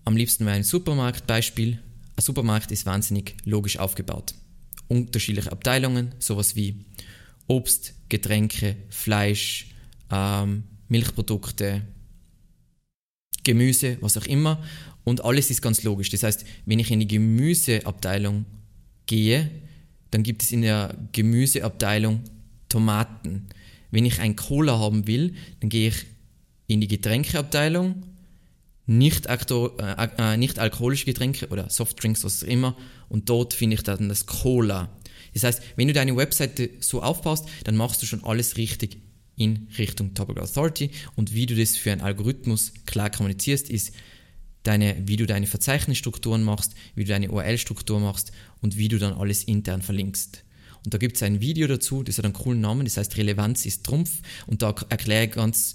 am 0.04 0.16
liebsten 0.16 0.44
mein 0.44 0.64
Supermarktbeispiel. 0.64 1.78
Ein 2.16 2.23
Supermarkt 2.23 2.71
ist 2.73 2.87
wahnsinnig 2.87 3.37
logisch 3.45 3.78
aufgebaut. 3.78 4.35
Unterschiedliche 4.88 5.50
Abteilungen, 5.50 6.14
sowas 6.19 6.57
wie 6.57 6.85
Obst, 7.47 7.95
Getränke, 8.09 8.76
Fleisch, 8.90 9.69
ähm, 10.11 10.64
Milchprodukte, 10.88 11.83
Gemüse, 13.45 13.97
was 14.00 14.16
auch 14.16 14.26
immer. 14.26 14.62
Und 15.04 15.25
alles 15.25 15.50
ist 15.50 15.62
ganz 15.62 15.83
logisch. 15.83 16.11
Das 16.11 16.23
heißt, 16.23 16.45
wenn 16.66 16.78
ich 16.78 16.90
in 16.90 17.00
die 17.00 17.09
Gemüseabteilung 17.09 18.45
gehe, 19.07 19.50
dann 20.11 20.23
gibt 20.23 20.42
es 20.42 20.52
in 20.52 20.62
der 20.62 20.97
Gemüseabteilung 21.12 22.23
Tomaten. 22.69 23.49
Wenn 23.90 24.04
ich 24.04 24.21
ein 24.21 24.37
Cola 24.37 24.78
haben 24.78 25.07
will, 25.07 25.35
dann 25.61 25.71
gehe 25.71 25.88
ich 25.88 26.07
in 26.66 26.81
die 26.81 26.88
Getränkeabteilung, 26.88 28.02
nicht, 28.86 29.26
äh, 29.26 30.08
äh, 30.18 30.36
nicht 30.36 30.58
alkoholische 30.58 31.06
Getränke 31.06 31.48
oder 31.48 31.70
Softdrinks, 31.70 32.24
was 32.24 32.42
auch 32.42 32.48
immer, 32.48 32.76
und 33.08 33.28
dort 33.28 33.54
finde 33.54 33.74
ich 33.74 33.82
dann 33.82 34.08
das 34.08 34.26
Cola. 34.26 34.90
Das 35.34 35.44
heißt, 35.44 35.62
wenn 35.76 35.88
du 35.88 35.94
deine 35.94 36.16
Webseite 36.16 36.70
so 36.80 37.02
aufbaust, 37.02 37.46
dann 37.64 37.76
machst 37.76 38.02
du 38.02 38.06
schon 38.06 38.24
alles 38.24 38.56
richtig 38.56 38.98
in 39.36 39.68
Richtung 39.78 40.14
Topic 40.14 40.40
Authority 40.40 40.90
und 41.16 41.34
wie 41.34 41.46
du 41.46 41.54
das 41.54 41.76
für 41.76 41.92
einen 41.92 42.00
Algorithmus 42.00 42.72
klar 42.86 43.10
kommunizierst, 43.10 43.70
ist 43.70 43.92
deine, 44.62 44.96
wie 45.06 45.16
du 45.16 45.26
deine 45.26 45.46
Verzeichnisstrukturen 45.46 46.42
machst, 46.42 46.74
wie 46.94 47.04
du 47.04 47.10
deine 47.10 47.30
URL-Struktur 47.30 47.98
machst 47.98 48.32
und 48.60 48.76
wie 48.76 48.88
du 48.88 48.98
dann 48.98 49.14
alles 49.14 49.44
intern 49.44 49.82
verlinkst. 49.82 50.44
Und 50.84 50.94
da 50.94 50.98
gibt 50.98 51.16
es 51.16 51.22
ein 51.22 51.40
Video 51.40 51.66
dazu, 51.66 52.02
das 52.02 52.18
hat 52.18 52.24
einen 52.24 52.34
coolen 52.34 52.60
Namen, 52.60 52.84
das 52.84 52.96
heißt 52.96 53.16
Relevanz 53.16 53.66
ist 53.66 53.84
Trumpf 53.84 54.20
und 54.46 54.62
da 54.62 54.74
erkläre 54.88 55.26
ich 55.26 55.32
ganz, 55.32 55.74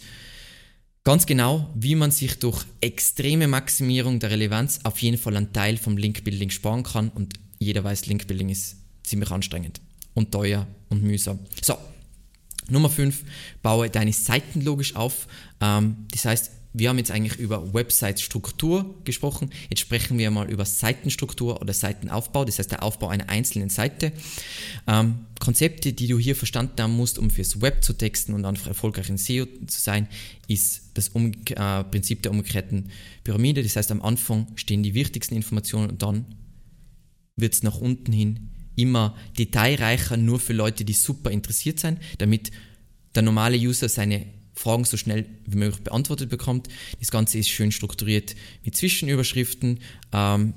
ganz 1.07 1.25
genau, 1.25 1.69
wie 1.73 1.95
man 1.95 2.11
sich 2.11 2.37
durch 2.37 2.65
extreme 2.81 3.47
Maximierung 3.47 4.19
der 4.19 4.29
Relevanz 4.29 4.81
auf 4.83 5.01
jeden 5.01 5.17
Fall 5.17 5.37
einen 5.37 5.53
Teil 5.53 5.77
vom 5.77 5.95
Link-Building 5.95 6.49
sparen 6.49 6.83
kann 6.83 7.07
und 7.07 7.33
jeder 7.59 7.81
weiß, 7.85 8.07
Link-Building 8.07 8.49
ist 8.49 8.75
ziemlich 9.03 9.31
anstrengend 9.31 9.79
und 10.15 10.33
teuer 10.33 10.67
und 10.89 11.03
mühsam. 11.03 11.39
So, 11.61 11.77
Nummer 12.67 12.89
5, 12.89 13.23
baue 13.61 13.89
deine 13.89 14.11
Seiten 14.11 14.59
logisch 14.59 14.97
auf. 14.97 15.29
Ähm, 15.61 15.95
das 16.11 16.25
heißt, 16.25 16.51
wir 16.77 16.89
haben 16.89 16.98
jetzt 16.98 17.12
eigentlich 17.12 17.39
über 17.39 17.74
Website-Struktur 17.74 18.96
gesprochen. 19.03 19.50
Jetzt 19.69 19.79
sprechen 19.79 20.17
wir 20.17 20.29
mal 20.29 20.50
über 20.50 20.63
Seitenstruktur 20.63 21.60
oder 21.62 21.74
Seitenaufbau, 21.74 22.46
das 22.46 22.60
heißt 22.60 22.72
der 22.72 22.84
Aufbau 22.84 23.07
einer 23.07 23.29
einzelnen 23.29 23.69
Seite. 23.69 24.12
Ähm, 24.86 25.25
Konzepte, 25.39 25.93
die 25.93 26.07
du 26.07 26.19
hier 26.19 26.36
verstanden 26.36 26.81
haben 26.81 26.96
musst, 26.96 27.17
um 27.17 27.29
fürs 27.29 27.62
Web 27.62 27.84
zu 27.84 27.93
texten 27.93 28.34
und 28.34 28.46
einfach 28.46 28.67
erfolgreich 28.67 29.10
in 29.10 29.17
SEO 29.17 29.46
zu 29.65 29.81
sein, 29.81 30.07
ist 30.48 30.91
das 30.93 31.10
um 31.10 31.31
äh, 31.50 31.84
Prinzip 31.84 32.22
der 32.22 32.31
umgekehrten 32.31 32.91
Pyramide. 33.24 33.63
Das 33.63 33.75
heißt, 33.75 33.91
am 33.91 34.01
Anfang 34.01 34.48
stehen 34.55 34.84
die 34.84 34.93
wichtigsten 34.93 35.36
Informationen 35.36 35.89
und 35.89 36.03
dann 36.03 36.25
wird 37.36 37.53
es 37.53 37.63
nach 37.63 37.77
unten 37.77 38.12
hin 38.12 38.50
immer 38.75 39.15
detailreicher, 39.38 40.17
nur 40.17 40.39
für 40.39 40.53
Leute, 40.53 40.86
die 40.86 40.93
super 40.93 41.31
interessiert 41.31 41.79
sind, 41.79 42.00
damit 42.19 42.51
der 43.15 43.24
normale 43.24 43.57
User 43.57 43.89
seine 43.89 44.37
Fragen 44.57 44.85
so 44.85 44.97
schnell 44.97 45.25
wie 45.45 45.57
möglich 45.57 45.83
beantwortet 45.83 46.29
bekommt. 46.29 46.67
Das 46.99 47.11
Ganze 47.11 47.37
ist 47.37 47.49
schön 47.49 47.71
strukturiert 47.71 48.35
mit 48.63 48.75
Zwischenüberschriften. 48.75 49.79
Ähm, 50.11 50.53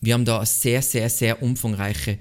wir 0.00 0.14
haben 0.14 0.24
da 0.24 0.38
eine 0.38 0.46
sehr, 0.46 0.82
sehr, 0.82 1.08
sehr 1.10 1.42
umfangreiche 1.42 2.18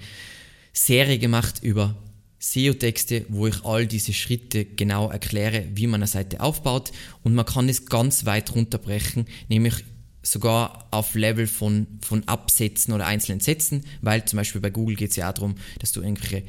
Serie 0.74 1.18
gemacht 1.18 1.64
über 1.64 1.96
SEO-Texte, 2.40 3.26
wo 3.30 3.48
ich 3.48 3.64
all 3.66 3.88
diese 3.88 4.14
Schritte 4.14 4.66
genau 4.66 5.10
erkläre, 5.10 5.66
wie 5.74 5.88
man 5.88 6.02
eine 6.02 6.08
Seite 6.08 6.42
aufbaut. 6.42 6.92
Und 7.24 7.36
man 7.36 7.46
kann 7.46 7.70
es 7.70 7.86
ganz 7.86 8.26
weit 8.26 8.54
runterbrechen, 8.54 9.26
nämlich 9.48 9.76
sogar 10.24 10.88
auf 10.92 11.16
Level 11.16 11.48
von, 11.48 11.88
von 12.02 12.28
Absätzen 12.28 12.94
oder 12.94 13.08
einzelnen 13.08 13.40
Sätzen, 13.40 13.86
weil 14.02 14.26
zum 14.26 14.38
Beispiel 14.38 14.62
bei 14.62 14.70
Google 14.70 14.96
geht 14.96 15.12
es 15.12 15.16
ja 15.16 15.30
auch 15.30 15.34
darum, 15.34 15.56
dass 15.80 15.92
du 15.92 16.02
irgendwelche 16.02 16.44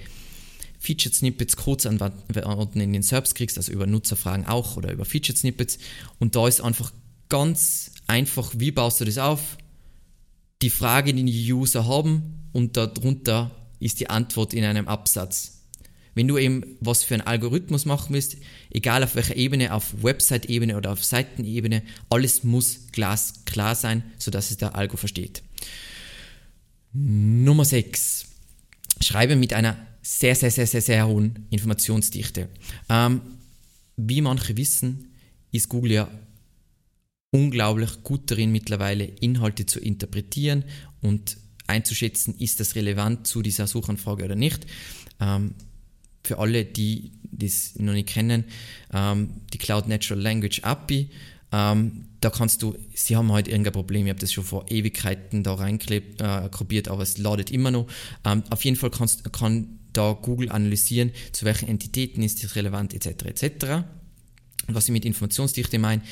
Featured 0.83 1.15
Snippets 1.15 1.57
kurz 1.57 1.87
unten 1.87 2.81
in 2.81 2.93
den 2.93 3.05
SERPs 3.05 3.37
kriegst, 3.37 3.57
also 3.57 3.71
über 3.71 3.87
Nutzerfragen 3.87 4.47
auch 4.47 4.77
oder 4.77 4.93
über 4.93 5.05
Featured 5.05 5.39
Snippets. 5.39 5.79
Und 6.19 6.35
da 6.35 6.49
ist 6.49 6.61
einfach 6.61 6.93
ganz 7.29 7.93
einfach, 8.09 8.53
wie 8.57 8.73
baust 8.73 9.01
du 9.01 9.05
das 9.05 9.17
auf? 9.17 9.59
Die 10.61 10.71
Frage, 10.71 11.15
die 11.15 11.25
die 11.25 11.53
User 11.53 11.87
haben 11.87 12.49
und 12.51 12.77
darunter 12.77 13.53
ist 13.79 14.01
die 14.01 14.11
Antwort 14.11 14.55
in 14.55 14.65
einem 14.65 14.89
Absatz. 14.89 15.61
Wenn 16.17 16.27
du 16.27 16.37
eben 16.37 16.77
was 16.81 17.05
für 17.05 17.15
einen 17.15 17.27
Algorithmus 17.29 17.85
machen 17.85 18.13
willst, 18.13 18.39
egal 18.71 19.05
auf 19.05 19.15
welcher 19.15 19.37
Ebene, 19.37 19.73
auf 19.73 20.03
Website-Ebene 20.03 20.77
oder 20.77 20.91
auf 20.91 21.05
Seitenebene, 21.05 21.85
alles 22.11 22.43
muss 22.43 22.89
glasklar 22.91 23.77
sein, 23.77 24.03
sodass 24.19 24.51
es 24.51 24.57
der 24.57 24.75
Algo 24.75 24.97
versteht. 24.97 25.45
Nummer 26.93 27.65
6. 27.65 28.27
Schreibe 29.01 29.37
mit 29.37 29.53
einer 29.53 29.77
sehr, 30.03 30.35
sehr, 30.35 30.51
sehr, 30.51 30.67
sehr, 30.67 30.83
sehr 30.83 31.07
hohen 31.07 31.47
Informationsdichte. 31.51 32.49
Ähm, 32.89 33.21
wie 33.97 34.21
manche 34.21 34.57
wissen, 34.57 35.13
ist 35.53 35.69
Google 35.69 35.93
ja 35.93 36.09
unglaublich 37.31 38.03
gut 38.03 38.31
darin, 38.31 38.53
mittlerweile 38.53 39.05
Inhalte 39.05 39.65
zu 39.65 39.81
interpretieren 39.81 40.65
und 41.01 41.39
einzuschätzen, 41.67 42.35
ist 42.39 42.61
das 42.61 42.75
relevant 42.75 43.27
zu 43.27 43.43
dieser 43.43 43.67
Suchanfrage 43.67 44.25
oder 44.25 44.35
nicht. 44.35 44.67
Ähm, 45.21 45.55
für 46.25 46.39
alle, 46.39 46.65
die 46.65 47.13
das 47.23 47.75
noch 47.79 47.95
nicht 47.95 48.09
kennen, 48.09 48.45
ähm, 48.93 49.31
die 49.53 49.59
Cloud 49.59 49.89
Natural 49.89 50.23
Language 50.23 50.63
API. 50.63 51.11
Ähm, 51.51 52.07
da 52.21 52.31
kannst 52.31 52.63
du, 52.63 52.77
sie 52.95 53.17
haben 53.17 53.33
halt 53.33 53.49
irgendein 53.49 53.73
Problem, 53.73 54.07
ich 54.07 54.11
habe 54.11 54.21
das 54.21 54.33
schon 54.33 54.45
vor 54.45 54.71
Ewigkeiten 54.71 55.43
da 55.43 55.55
reinkopiert, 55.55 56.87
äh, 56.87 56.91
aber 56.91 57.03
es 57.03 57.19
ladet 57.19 57.51
immer 57.51 57.71
noch. 57.71 57.87
Ähm, 58.25 58.45
auf 58.51 58.65
jeden 58.65 58.77
Fall 58.77 58.91
kannst, 58.91 59.31
kann 59.33 59.79
da 59.93 60.13
Google 60.13 60.51
analysieren, 60.51 61.13
zu 61.33 61.45
welchen 61.45 61.69
Entitäten 61.69 62.23
ist 62.23 62.43
das 62.43 62.57
relevant, 62.57 62.95
etc. 62.95 63.25
etc. 63.25 63.65
Und 64.69 64.75
was 64.75 64.87
ich 64.87 64.93
mit 64.93 65.05
Informationsdichte 65.05 65.79
meine, 65.79 66.03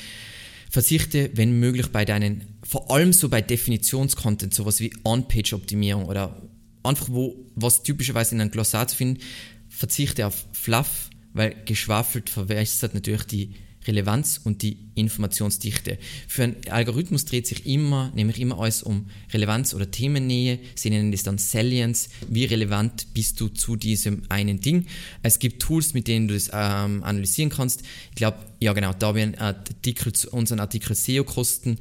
verzichte, 0.69 1.31
wenn 1.33 1.59
möglich, 1.59 1.87
bei 1.87 2.05
deinen, 2.05 2.59
vor 2.63 2.91
allem 2.91 3.13
so 3.13 3.29
bei 3.29 3.41
Definitionscontent, 3.41 4.53
sowas 4.53 4.79
wie 4.79 4.93
On-Page-Optimierung 5.03 6.05
oder 6.05 6.41
einfach 6.83 7.09
wo, 7.09 7.35
was 7.55 7.83
typischerweise 7.83 8.35
in 8.35 8.41
einem 8.41 8.51
Glossar 8.51 8.87
zu 8.87 8.95
finden, 8.95 9.21
verzichte 9.69 10.25
auf 10.25 10.45
Fluff, 10.53 11.09
weil 11.33 11.55
geschwafelt 11.65 12.29
verwässert 12.29 12.93
natürlich 12.93 13.23
die 13.23 13.55
Relevanz 13.87 14.39
und 14.43 14.61
die 14.61 14.77
Informationsdichte. 14.95 15.97
Für 16.27 16.43
einen 16.43 16.55
Algorithmus 16.69 17.25
dreht 17.25 17.47
sich 17.47 17.65
immer, 17.65 18.11
nämlich 18.15 18.39
immer 18.39 18.59
alles 18.59 18.83
um 18.83 19.07
Relevanz 19.33 19.73
oder 19.73 19.89
Themennähe. 19.89 20.59
Sie 20.75 20.89
nennen 20.89 21.11
das 21.11 21.23
dann 21.23 21.37
Salience. 21.37 22.09
Wie 22.27 22.45
relevant 22.45 23.07
bist 23.13 23.39
du 23.39 23.47
zu 23.47 23.75
diesem 23.75 24.23
einen 24.29 24.59
Ding? 24.59 24.85
Es 25.23 25.39
gibt 25.39 25.61
Tools, 25.61 25.93
mit 25.93 26.07
denen 26.07 26.27
du 26.27 26.33
das 26.33 26.49
ähm, 26.53 27.03
analysieren 27.03 27.49
kannst. 27.49 27.81
Ich 28.09 28.15
glaube, 28.15 28.37
ja 28.59 28.73
genau, 28.73 28.93
da 28.93 29.13
einen 29.13 29.35
Artikel, 29.35 30.13
unseren 30.31 30.59
Artikel 30.59 30.95
SEO-Kosten 30.95 31.77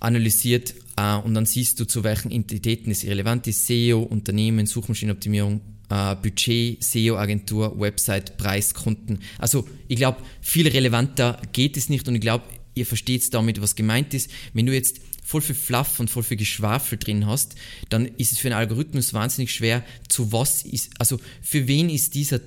analysiert 0.00 0.74
äh, 0.96 1.16
und 1.16 1.34
dann 1.34 1.46
siehst 1.46 1.80
du, 1.80 1.86
zu 1.86 2.04
welchen 2.04 2.30
Entitäten 2.30 2.90
es 2.90 3.04
relevant 3.04 3.46
ist. 3.46 3.66
SEO, 3.66 4.00
Unternehmen, 4.00 4.66
Suchmaschinenoptimierung, 4.66 5.60
äh, 5.92 6.16
Budget, 6.16 6.82
SEO-Agentur, 6.82 7.78
Website, 7.78 8.38
Preis, 8.38 8.72
Kunden. 8.72 9.20
Also 9.38 9.68
ich 9.88 9.96
glaube, 9.96 10.22
viel 10.40 10.66
relevanter 10.66 11.40
geht 11.52 11.76
es 11.76 11.90
nicht 11.90 12.08
und 12.08 12.14
ich 12.14 12.20
glaube, 12.22 12.44
ihr 12.74 12.86
versteht 12.86 13.32
damit, 13.34 13.60
was 13.60 13.76
gemeint 13.76 14.14
ist. 14.14 14.30
Wenn 14.54 14.64
du 14.64 14.72
jetzt 14.72 15.00
voll 15.22 15.42
viel 15.42 15.54
Fluff 15.54 16.00
und 16.00 16.08
voll 16.08 16.22
viel 16.22 16.38
Geschwafel 16.38 16.98
drin 16.98 17.26
hast, 17.26 17.54
dann 17.90 18.06
ist 18.06 18.32
es 18.32 18.38
für 18.38 18.48
einen 18.48 18.56
Algorithmus 18.56 19.12
wahnsinnig 19.12 19.52
schwer, 19.52 19.84
zu 20.08 20.32
was 20.32 20.62
ist, 20.62 20.90
also 20.98 21.20
für 21.42 21.68
wen 21.68 21.90
ist 21.90 22.14
dieser 22.14 22.40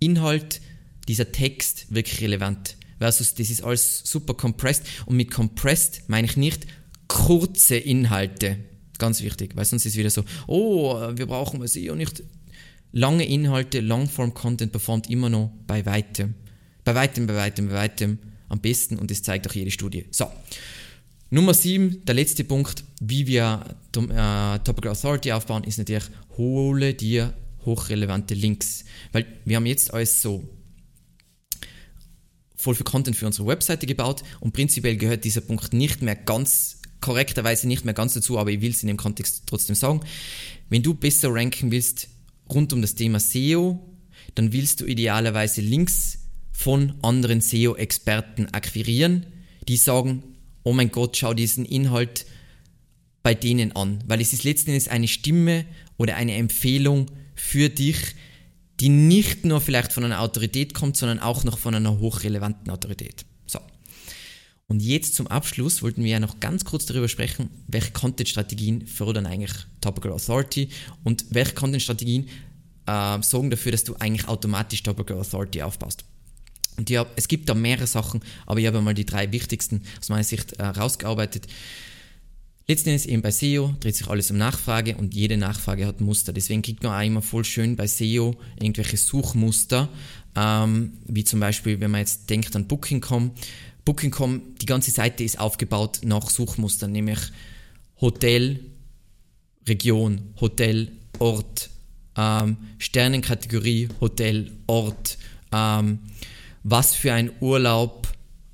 Inhalt, 0.00 0.60
dieser 1.06 1.30
Text 1.30 1.86
wirklich 1.90 2.20
relevant. 2.20 2.76
Versus, 2.98 3.34
das 3.34 3.50
ist 3.50 3.62
alles 3.62 4.02
super 4.04 4.34
compressed 4.34 4.84
und 5.06 5.16
mit 5.16 5.30
compressed 5.30 6.02
meine 6.08 6.26
ich 6.26 6.36
nicht 6.36 6.66
kurze 7.08 7.76
Inhalte. 7.76 8.58
Ganz 8.98 9.22
wichtig, 9.22 9.56
weil 9.56 9.64
sonst 9.64 9.86
ist 9.86 9.92
es 9.92 9.98
wieder 9.98 10.10
so, 10.10 10.24
oh, 10.46 10.94
wir 11.16 11.26
brauchen 11.26 11.66
SEO 11.66 11.94
nicht. 11.96 12.22
Lange 12.92 13.26
Inhalte, 13.26 13.80
Longform-Content 13.80 14.70
performt 14.70 15.08
immer 15.08 15.30
noch 15.30 15.50
bei 15.66 15.84
weitem. 15.86 16.34
Bei 16.84 16.94
weitem, 16.94 17.26
bei 17.26 17.34
weitem, 17.34 17.68
bei 17.68 17.74
weitem 17.74 18.18
am 18.48 18.60
besten 18.60 18.98
und 18.98 19.10
das 19.10 19.22
zeigt 19.22 19.48
auch 19.48 19.54
jede 19.54 19.70
Studie. 19.70 20.06
So, 20.10 20.26
Nummer 21.30 21.54
7, 21.54 22.04
der 22.04 22.14
letzte 22.14 22.44
Punkt, 22.44 22.84
wie 23.00 23.26
wir 23.26 23.64
äh, 23.96 24.58
Topical 24.58 24.92
Authority 24.92 25.32
aufbauen, 25.32 25.64
ist 25.64 25.78
natürlich, 25.78 26.04
hole 26.36 26.92
dir 26.92 27.32
hochrelevante 27.64 28.34
Links. 28.34 28.84
Weil 29.12 29.24
wir 29.46 29.56
haben 29.56 29.64
jetzt 29.64 29.94
alles 29.94 30.20
so 30.20 30.46
voll 32.54 32.74
viel 32.74 32.84
Content 32.84 33.16
für 33.16 33.26
unsere 33.26 33.46
Webseite 33.48 33.86
gebaut 33.86 34.22
und 34.40 34.52
prinzipiell 34.52 34.96
gehört 34.98 35.24
dieser 35.24 35.40
Punkt 35.40 35.72
nicht 35.72 36.02
mehr 36.02 36.14
ganz 36.14 36.82
korrekterweise 37.00 37.66
nicht 37.66 37.84
mehr 37.84 37.94
ganz 37.94 38.14
dazu, 38.14 38.38
aber 38.38 38.50
ich 38.50 38.60
will 38.60 38.70
es 38.70 38.82
in 38.82 38.88
dem 38.88 38.96
Kontext 38.96 39.44
trotzdem 39.46 39.74
sagen. 39.74 40.00
Wenn 40.68 40.82
du 40.82 40.94
besser 40.94 41.34
ranken 41.34 41.70
willst 41.70 42.08
rund 42.48 42.72
um 42.72 42.82
das 42.82 42.94
Thema 42.94 43.20
SEO, 43.20 43.80
dann 44.34 44.52
willst 44.52 44.80
du 44.80 44.86
idealerweise 44.86 45.60
Links 45.60 46.18
von 46.52 46.94
anderen 47.02 47.40
SEO-Experten 47.40 48.46
akquirieren, 48.52 49.26
die 49.68 49.76
sagen, 49.76 50.22
oh 50.62 50.72
mein 50.72 50.90
Gott, 50.90 51.16
schau 51.16 51.34
diesen 51.34 51.64
Inhalt 51.64 52.26
bei 53.22 53.34
denen 53.34 53.74
an, 53.74 54.02
weil 54.06 54.20
es 54.20 54.32
ist 54.32 54.44
letzten 54.44 54.70
Endes 54.70 54.88
eine 54.88 55.08
Stimme 55.08 55.64
oder 55.96 56.16
eine 56.16 56.34
Empfehlung 56.34 57.06
für 57.34 57.68
dich, 57.68 57.96
die 58.80 58.88
nicht 58.88 59.44
nur 59.44 59.60
vielleicht 59.60 59.92
von 59.92 60.04
einer 60.04 60.20
Autorität 60.20 60.74
kommt, 60.74 60.96
sondern 60.96 61.20
auch 61.20 61.44
noch 61.44 61.58
von 61.58 61.74
einer 61.74 61.98
hochrelevanten 61.98 62.70
Autorität. 62.70 63.24
Und 64.72 64.80
jetzt 64.80 65.16
zum 65.16 65.26
Abschluss 65.26 65.82
wollten 65.82 66.02
wir 66.02 66.12
ja 66.12 66.18
noch 66.18 66.40
ganz 66.40 66.64
kurz 66.64 66.86
darüber 66.86 67.06
sprechen, 67.06 67.50
welche 67.66 67.90
Content-Strategien 67.90 68.86
fördern 68.86 69.26
eigentlich 69.26 69.52
Topical 69.82 70.12
Authority 70.12 70.70
und 71.04 71.26
welche 71.28 71.52
Content-Strategien 71.52 72.30
äh, 72.86 73.20
sorgen 73.20 73.50
dafür, 73.50 73.72
dass 73.72 73.84
du 73.84 73.94
eigentlich 73.96 74.28
automatisch 74.28 74.82
Topical 74.82 75.18
Authority 75.18 75.60
aufbaust. 75.60 76.06
Und 76.78 76.88
ja, 76.88 77.04
es 77.16 77.28
gibt 77.28 77.50
da 77.50 77.54
mehrere 77.54 77.86
Sachen, 77.86 78.22
aber 78.46 78.60
ich 78.60 78.66
habe 78.66 78.80
mal 78.80 78.94
die 78.94 79.04
drei 79.04 79.30
wichtigsten 79.30 79.82
aus 80.00 80.08
meiner 80.08 80.24
Sicht 80.24 80.54
äh, 80.54 80.64
rausgearbeitet. 80.64 81.48
Letzten 82.66 82.88
Endes 82.88 83.04
eben 83.04 83.20
bei 83.20 83.30
SEO 83.30 83.74
dreht 83.78 83.96
sich 83.96 84.08
alles 84.08 84.30
um 84.30 84.38
Nachfrage 84.38 84.96
und 84.96 85.12
jede 85.12 85.36
Nachfrage 85.36 85.84
hat 85.84 86.00
Muster. 86.00 86.32
Deswegen 86.32 86.62
kriegt 86.62 86.82
man 86.82 86.98
auch 86.98 87.06
immer 87.06 87.20
voll 87.20 87.44
schön 87.44 87.76
bei 87.76 87.86
SEO 87.86 88.36
irgendwelche 88.58 88.96
Suchmuster, 88.96 89.90
ähm, 90.34 90.94
wie 91.04 91.24
zum 91.24 91.40
Beispiel, 91.40 91.78
wenn 91.80 91.90
man 91.90 92.00
jetzt 92.00 92.30
denkt 92.30 92.56
an 92.56 92.66
Booking.com. 92.66 93.32
Booking.com, 93.84 94.54
die 94.60 94.66
ganze 94.66 94.90
Seite 94.90 95.24
ist 95.24 95.38
aufgebaut 95.38 96.00
nach 96.04 96.30
Suchmustern, 96.30 96.92
nämlich 96.92 97.18
Hotel, 98.00 98.60
Region, 99.66 100.34
Hotel, 100.40 100.92
Ort, 101.18 101.70
ähm, 102.16 102.56
Sternenkategorie, 102.78 103.88
Hotel, 104.00 104.52
Ort, 104.66 105.18
ähm, 105.52 105.98
was 106.62 106.94
für 106.94 107.12
ein 107.12 107.32
Urlaub, 107.40 108.08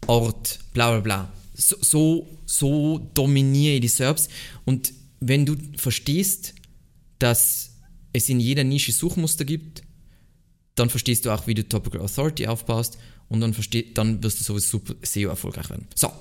Ort, 0.07 0.61
bla 0.73 0.91
bla 0.93 1.01
bla. 1.01 1.33
So, 1.55 1.77
so, 1.81 2.29
so 2.47 2.99
dominiere 3.15 3.75
ich 3.75 3.81
die 3.83 3.89
Serbs. 3.89 4.29
Und 4.65 4.93
wenn 5.21 5.45
du 5.45 5.57
verstehst, 5.77 6.55
dass 7.19 7.73
es 8.13 8.29
in 8.29 8.41
jeder 8.41 8.65
Nische 8.65 8.93
Suchmuster 8.93 9.45
gibt, 9.45 9.83
dann 10.75 10.89
verstehst 10.89 11.27
du 11.27 11.31
auch, 11.31 11.47
wie 11.47 11.55
du 11.55 11.67
Topical 11.67 12.01
Authority 12.01 12.47
aufbaust 12.47 12.99
und 13.29 13.41
dann, 13.41 13.55
dann 13.95 14.23
wirst 14.23 14.41
du 14.41 14.45
sowieso 14.45 14.79
super 14.79 14.95
SEO 15.03 15.29
erfolgreich 15.29 15.71
werden. 15.71 15.87
So, 15.95 16.13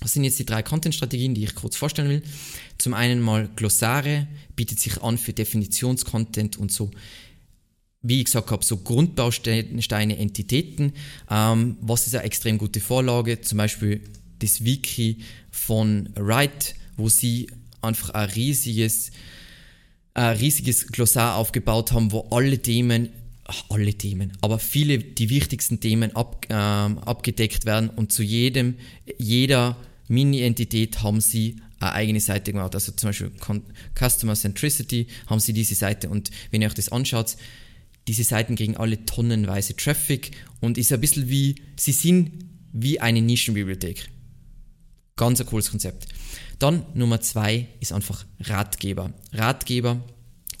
was 0.00 0.12
sind 0.12 0.24
jetzt 0.24 0.38
die 0.38 0.46
drei 0.46 0.62
Content-Strategien, 0.62 1.34
die 1.34 1.44
ich 1.44 1.54
kurz 1.54 1.76
vorstellen 1.76 2.08
will? 2.08 2.22
Zum 2.78 2.94
einen 2.94 3.20
mal 3.20 3.48
Glossare, 3.56 4.26
bietet 4.54 4.80
sich 4.80 5.02
an 5.02 5.18
für 5.18 5.32
Definitionscontent 5.32 6.56
und 6.56 6.70
so 6.72 6.90
wie 8.08 8.20
ich 8.20 8.26
gesagt 8.26 8.50
habe, 8.50 8.64
so 8.64 8.76
Grundbausteine, 8.76 10.16
Entitäten. 10.16 10.92
Ähm, 11.28 11.76
was 11.80 12.06
ist 12.06 12.14
eine 12.14 12.24
extrem 12.24 12.58
gute 12.58 12.80
Vorlage? 12.80 13.40
Zum 13.40 13.58
Beispiel 13.58 14.00
das 14.38 14.64
Wiki 14.64 15.18
von 15.50 16.10
Wright, 16.14 16.74
wo 16.96 17.08
sie 17.08 17.48
einfach 17.80 18.10
ein 18.10 18.28
riesiges, 18.30 19.10
ein 20.14 20.36
riesiges 20.36 20.86
Glossar 20.88 21.36
aufgebaut 21.36 21.92
haben, 21.92 22.12
wo 22.12 22.28
alle 22.30 22.58
Themen, 22.58 23.08
alle 23.68 23.94
Themen, 23.94 24.32
aber 24.40 24.58
viele, 24.58 24.98
die 24.98 25.30
wichtigsten 25.30 25.80
Themen 25.80 26.14
ab, 26.16 26.46
ähm, 26.48 26.98
abgedeckt 26.98 27.64
werden 27.64 27.90
und 27.90 28.12
zu 28.12 28.22
jedem, 28.22 28.76
jeder 29.18 29.76
Mini-Entität 30.08 31.02
haben 31.02 31.20
sie 31.20 31.56
eine 31.78 31.92
eigene 31.92 32.20
Seite 32.20 32.52
gemacht. 32.52 32.74
Also 32.74 32.92
zum 32.92 33.10
Beispiel 33.10 33.32
Customer 33.94 34.34
Centricity 34.34 35.06
haben 35.26 35.40
sie 35.40 35.52
diese 35.52 35.74
Seite 35.74 36.08
und 36.08 36.30
wenn 36.50 36.62
ihr 36.62 36.68
euch 36.68 36.74
das 36.74 36.90
anschaut, 36.90 37.36
diese 38.08 38.24
Seiten 38.24 38.56
kriegen 38.56 38.76
alle 38.76 39.04
tonnenweise 39.04 39.74
Traffic 39.76 40.32
und 40.60 40.78
ist 40.78 40.92
ein 40.92 41.00
bisschen 41.00 41.28
wie, 41.28 41.56
sie 41.76 41.92
sind 41.92 42.30
wie 42.72 43.00
eine 43.00 43.20
Nischenbibliothek. 43.20 44.08
Ganz 45.16 45.40
ein 45.40 45.46
cooles 45.46 45.70
Konzept. 45.70 46.06
Dann 46.58 46.84
Nummer 46.94 47.20
zwei 47.20 47.68
ist 47.80 47.92
einfach 47.92 48.24
Ratgeber. 48.40 49.12
Ratgeber 49.32 50.04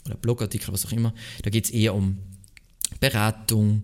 oder 0.06 0.16
Blogartikel, 0.16 0.72
was 0.72 0.86
auch 0.86 0.92
immer, 0.92 1.14
da 1.42 1.50
geht 1.50 1.66
es 1.66 1.70
eher 1.70 1.94
um 1.94 2.18
Beratung, 3.00 3.82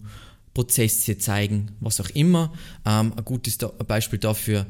Prozesse 0.54 1.18
zeigen, 1.18 1.72
was 1.80 2.00
auch 2.00 2.10
immer. 2.10 2.52
Ähm, 2.84 3.12
ein 3.16 3.24
gutes 3.24 3.58
Beispiel 3.86 4.18
dafür 4.18 4.66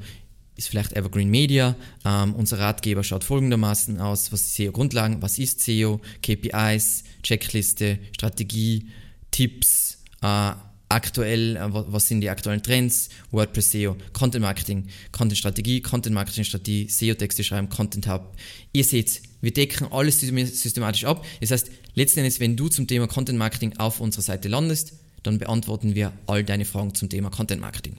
ist 0.56 0.68
vielleicht 0.68 0.92
Evergreen 0.92 1.30
Media. 1.30 1.74
Ähm, 2.04 2.34
unser 2.34 2.58
Ratgeber 2.58 3.02
schaut 3.02 3.24
folgendermaßen 3.24 4.00
aus, 4.00 4.32
was 4.32 4.42
ist 4.42 4.56
SEO-Grundlagen, 4.56 5.22
was 5.22 5.38
ist 5.38 5.60
SEO, 5.60 6.00
KPIs, 6.22 7.04
Checkliste, 7.22 7.98
Strategie, 8.12 8.88
Tipps, 9.30 9.98
äh, 10.22 10.52
aktuell, 10.88 11.56
äh, 11.56 11.68
was 11.70 12.08
sind 12.08 12.20
die 12.20 12.30
aktuellen 12.30 12.62
Trends, 12.62 13.08
WordPress 13.30 13.72
SEO, 13.72 13.96
Content 14.12 14.42
Marketing, 14.42 14.86
Content 15.10 15.38
Strategie, 15.38 15.80
Content 15.80 16.14
Marketing 16.14 16.44
Strategie, 16.44 16.88
SEO 16.88 17.14
Texte 17.14 17.42
schreiben, 17.42 17.68
Content 17.68 18.06
Hub. 18.08 18.36
Ihr 18.72 18.84
seht, 18.84 19.22
wir 19.42 19.52
decken 19.52 19.88
alles 19.90 20.20
systematisch 20.20 21.04
ab. 21.04 21.26
Das 21.40 21.50
heißt, 21.50 21.70
letzten 21.94 22.20
Endes, 22.20 22.40
wenn 22.40 22.56
du 22.56 22.68
zum 22.68 22.86
Thema 22.86 23.08
Content 23.08 23.38
Marketing 23.38 23.76
auf 23.76 24.00
unserer 24.00 24.22
Seite 24.22 24.48
landest, 24.48 24.94
dann 25.22 25.38
beantworten 25.38 25.94
wir 25.94 26.12
all 26.26 26.44
deine 26.44 26.64
Fragen 26.64 26.94
zum 26.94 27.08
Thema 27.08 27.28
Content 27.30 27.60
Marketing. 27.60 27.96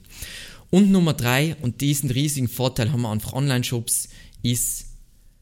Und 0.70 0.90
Nummer 0.90 1.12
drei, 1.14 1.54
und 1.62 1.80
diesen 1.80 2.10
riesigen 2.10 2.48
Vorteil 2.48 2.90
haben 2.90 3.02
wir 3.02 3.10
einfach 3.10 3.34
Online-Shops, 3.34 4.08
ist, 4.42 4.86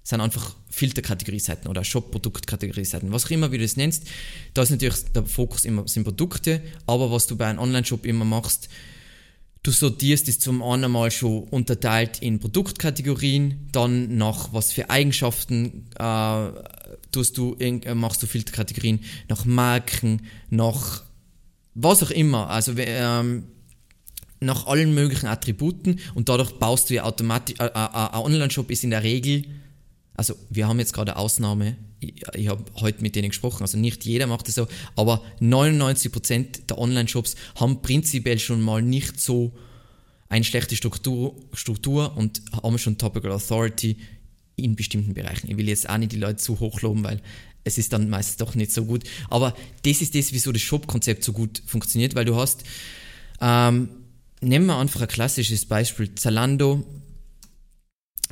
sind 0.02 0.20
einfach 0.20 0.56
Filterkategorie-Seiten 0.68 1.68
oder 1.68 1.84
Shop-Produkt-Kategorie-Seiten, 1.84 3.12
was 3.12 3.26
auch 3.26 3.30
immer 3.30 3.52
wie 3.52 3.58
du 3.58 3.64
das 3.64 3.76
nennst. 3.76 4.04
Da 4.54 4.62
ist 4.62 4.70
natürlich 4.70 5.04
der 5.14 5.24
Fokus 5.24 5.64
immer 5.64 5.86
sind 5.86 6.04
Produkte, 6.04 6.60
aber 6.86 7.10
was 7.10 7.26
du 7.26 7.36
bei 7.36 7.46
einem 7.46 7.60
Online-Shop 7.60 8.04
immer 8.06 8.24
machst, 8.24 8.68
du 9.62 9.70
sortierst 9.70 10.29
es 10.29 10.38
zum 10.40 10.62
einen 10.62 10.90
mal 10.90 11.11
schon 11.11 11.44
unterteilt 11.44 12.20
in 12.20 12.40
Produktkategorien, 12.40 13.68
dann 13.72 14.16
nach 14.16 14.53
was 14.53 14.72
für 14.72 14.90
Eigenschaften 14.90 15.87
äh, 15.98 16.48
tust 17.12 17.38
du, 17.38 17.55
äh, 17.59 17.94
machst 17.94 18.22
du 18.22 18.27
Filterkategorien, 18.27 19.01
nach 19.29 19.44
Marken, 19.44 20.22
nach 20.51 21.05
was 21.75 22.03
auch 22.03 22.11
immer. 22.11 22.51
Also 22.51 22.72
ähm, 22.77 23.44
nach 24.40 24.66
allen 24.66 24.94
möglichen 24.94 25.27
Attributen 25.27 26.01
und 26.14 26.29
dadurch 26.29 26.53
baust 26.59 26.90
du 26.90 26.94
ja 26.94 27.05
automatisch, 27.05 27.55
äh, 27.61 27.66
äh, 27.66 27.70
ein 27.72 28.20
Online-Shop 28.20 28.70
ist 28.70 28.83
in 28.83 28.90
der 28.90 29.05
Regel, 29.05 29.44
also 30.14 30.35
wir 30.51 30.68
haben 30.68 30.79
jetzt 30.79 30.92
gerade 30.92 31.12
eine 31.12 31.20
Ausnahme, 31.20 31.77
ich, 32.01 32.22
ich 32.35 32.48
habe 32.48 32.64
heute 32.81 33.03
mit 33.03 33.16
denen 33.16 33.29
gesprochen, 33.29 33.62
also 33.62 33.79
nicht 33.79 34.05
jeder 34.05 34.27
macht 34.27 34.48
es 34.48 34.55
so, 34.55 34.66
aber 34.96 35.22
99% 35.40 36.66
der 36.68 36.79
Online-Shops 36.79 37.37
haben 37.57 37.83
prinzipiell 37.83 38.38
schon 38.38 38.61
mal 38.61 38.83
nicht 38.83 39.20
so 39.20 39.53
eine 40.29 40.44
schlechte 40.44 40.77
Struktur, 40.77 41.37
Struktur 41.53 42.16
und 42.16 42.42
haben 42.62 42.79
schon 42.79 42.98
Topical 42.98 43.33
Authority 43.33 43.96
in 44.57 44.77
bestimmten 44.77 45.14
Bereichen. 45.14 45.51
Ich 45.51 45.57
will 45.57 45.68
jetzt 45.68 45.88
auch 45.88 45.98
nicht 45.98 46.12
die 46.12 46.18
Leute 46.18 46.37
zu 46.37 46.61
hoch 46.61 46.81
loben, 46.81 47.05
weil 47.05 47.20
es 47.64 47.79
ist 47.79 47.92
dann 47.92 48.09
meistens 48.09 48.38
doch 48.38 48.55
nicht 48.55 48.72
so 48.72 48.85
gut. 48.85 49.05
Aber 49.29 49.55
das 49.85 50.01
ist 50.01 50.14
das, 50.14 50.33
wieso 50.33 50.53
das 50.53 50.62
Shop-Konzept 50.62 51.22
so 51.22 51.33
gut 51.33 51.62
funktioniert, 51.66 52.14
weil 52.14 52.25
du 52.25 52.37
hast 52.37 52.64
ähm, 53.40 53.88
nehmen 54.40 54.66
wir 54.66 54.79
einfach 54.79 55.03
ein 55.03 55.09
klassisches 55.09 55.66
Beispiel. 55.66 56.14
Zalando, 56.14 56.85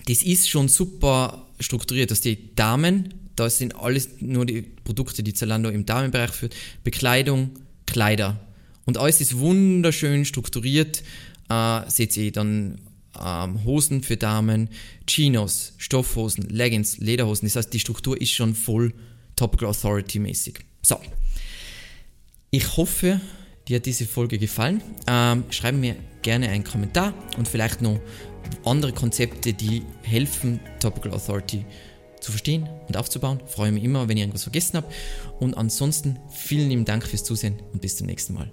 das 0.06 0.22
ist 0.22 0.48
schon 0.48 0.68
super 0.68 1.49
strukturiert, 1.60 2.10
dass 2.10 2.20
die 2.20 2.54
Damen, 2.56 3.14
da 3.36 3.48
sind 3.48 3.76
alles 3.76 4.08
nur 4.20 4.46
die 4.46 4.62
Produkte, 4.62 5.22
die 5.22 5.34
Zalando 5.34 5.70
im 5.70 5.86
Damenbereich 5.86 6.30
führt, 6.30 6.54
Bekleidung, 6.84 7.50
Kleider. 7.86 8.40
Und 8.86 8.98
alles 8.98 9.20
ist 9.20 9.38
wunderschön 9.38 10.24
strukturiert. 10.24 11.02
Äh, 11.48 11.80
seht 11.88 12.16
ihr 12.16 12.32
dann 12.32 12.74
äh, 13.16 13.44
ähm, 13.44 13.64
Hosen 13.64 14.02
für 14.02 14.16
Damen, 14.16 14.68
Chinos, 15.06 15.74
Stoffhosen, 15.78 16.48
Leggings, 16.48 16.98
Lederhosen. 16.98 17.46
Das 17.46 17.56
heißt, 17.56 17.72
die 17.72 17.80
Struktur 17.80 18.20
ist 18.20 18.32
schon 18.32 18.54
voll 18.54 18.92
Topical 19.36 19.68
Authority 19.68 20.18
mäßig. 20.18 20.60
So. 20.82 21.00
Ich 22.50 22.76
hoffe, 22.76 23.20
dir 23.68 23.76
hat 23.76 23.86
diese 23.86 24.06
Folge 24.06 24.38
gefallen. 24.38 24.82
Ähm, 25.06 25.44
schreib 25.50 25.74
mir 25.74 25.96
gerne 26.22 26.48
einen 26.48 26.64
Kommentar 26.64 27.14
und 27.36 27.48
vielleicht 27.48 27.80
noch 27.80 28.00
andere 28.64 28.92
Konzepte, 28.92 29.52
die 29.52 29.82
helfen, 30.02 30.60
Topical 30.80 31.12
Authority 31.12 31.64
zu 32.20 32.32
verstehen 32.32 32.68
und 32.88 32.96
aufzubauen. 32.96 33.40
Ich 33.46 33.52
freue 33.52 33.72
mich 33.72 33.84
immer, 33.84 34.08
wenn 34.08 34.16
ich 34.16 34.22
irgendwas 34.22 34.42
vergessen 34.42 34.76
habe. 34.76 34.86
Und 35.38 35.56
ansonsten 35.56 36.18
vielen 36.28 36.68
lieben 36.68 36.84
Dank 36.84 37.06
fürs 37.06 37.24
Zusehen 37.24 37.60
und 37.72 37.80
bis 37.80 37.96
zum 37.96 38.06
nächsten 38.06 38.34
Mal. 38.34 38.50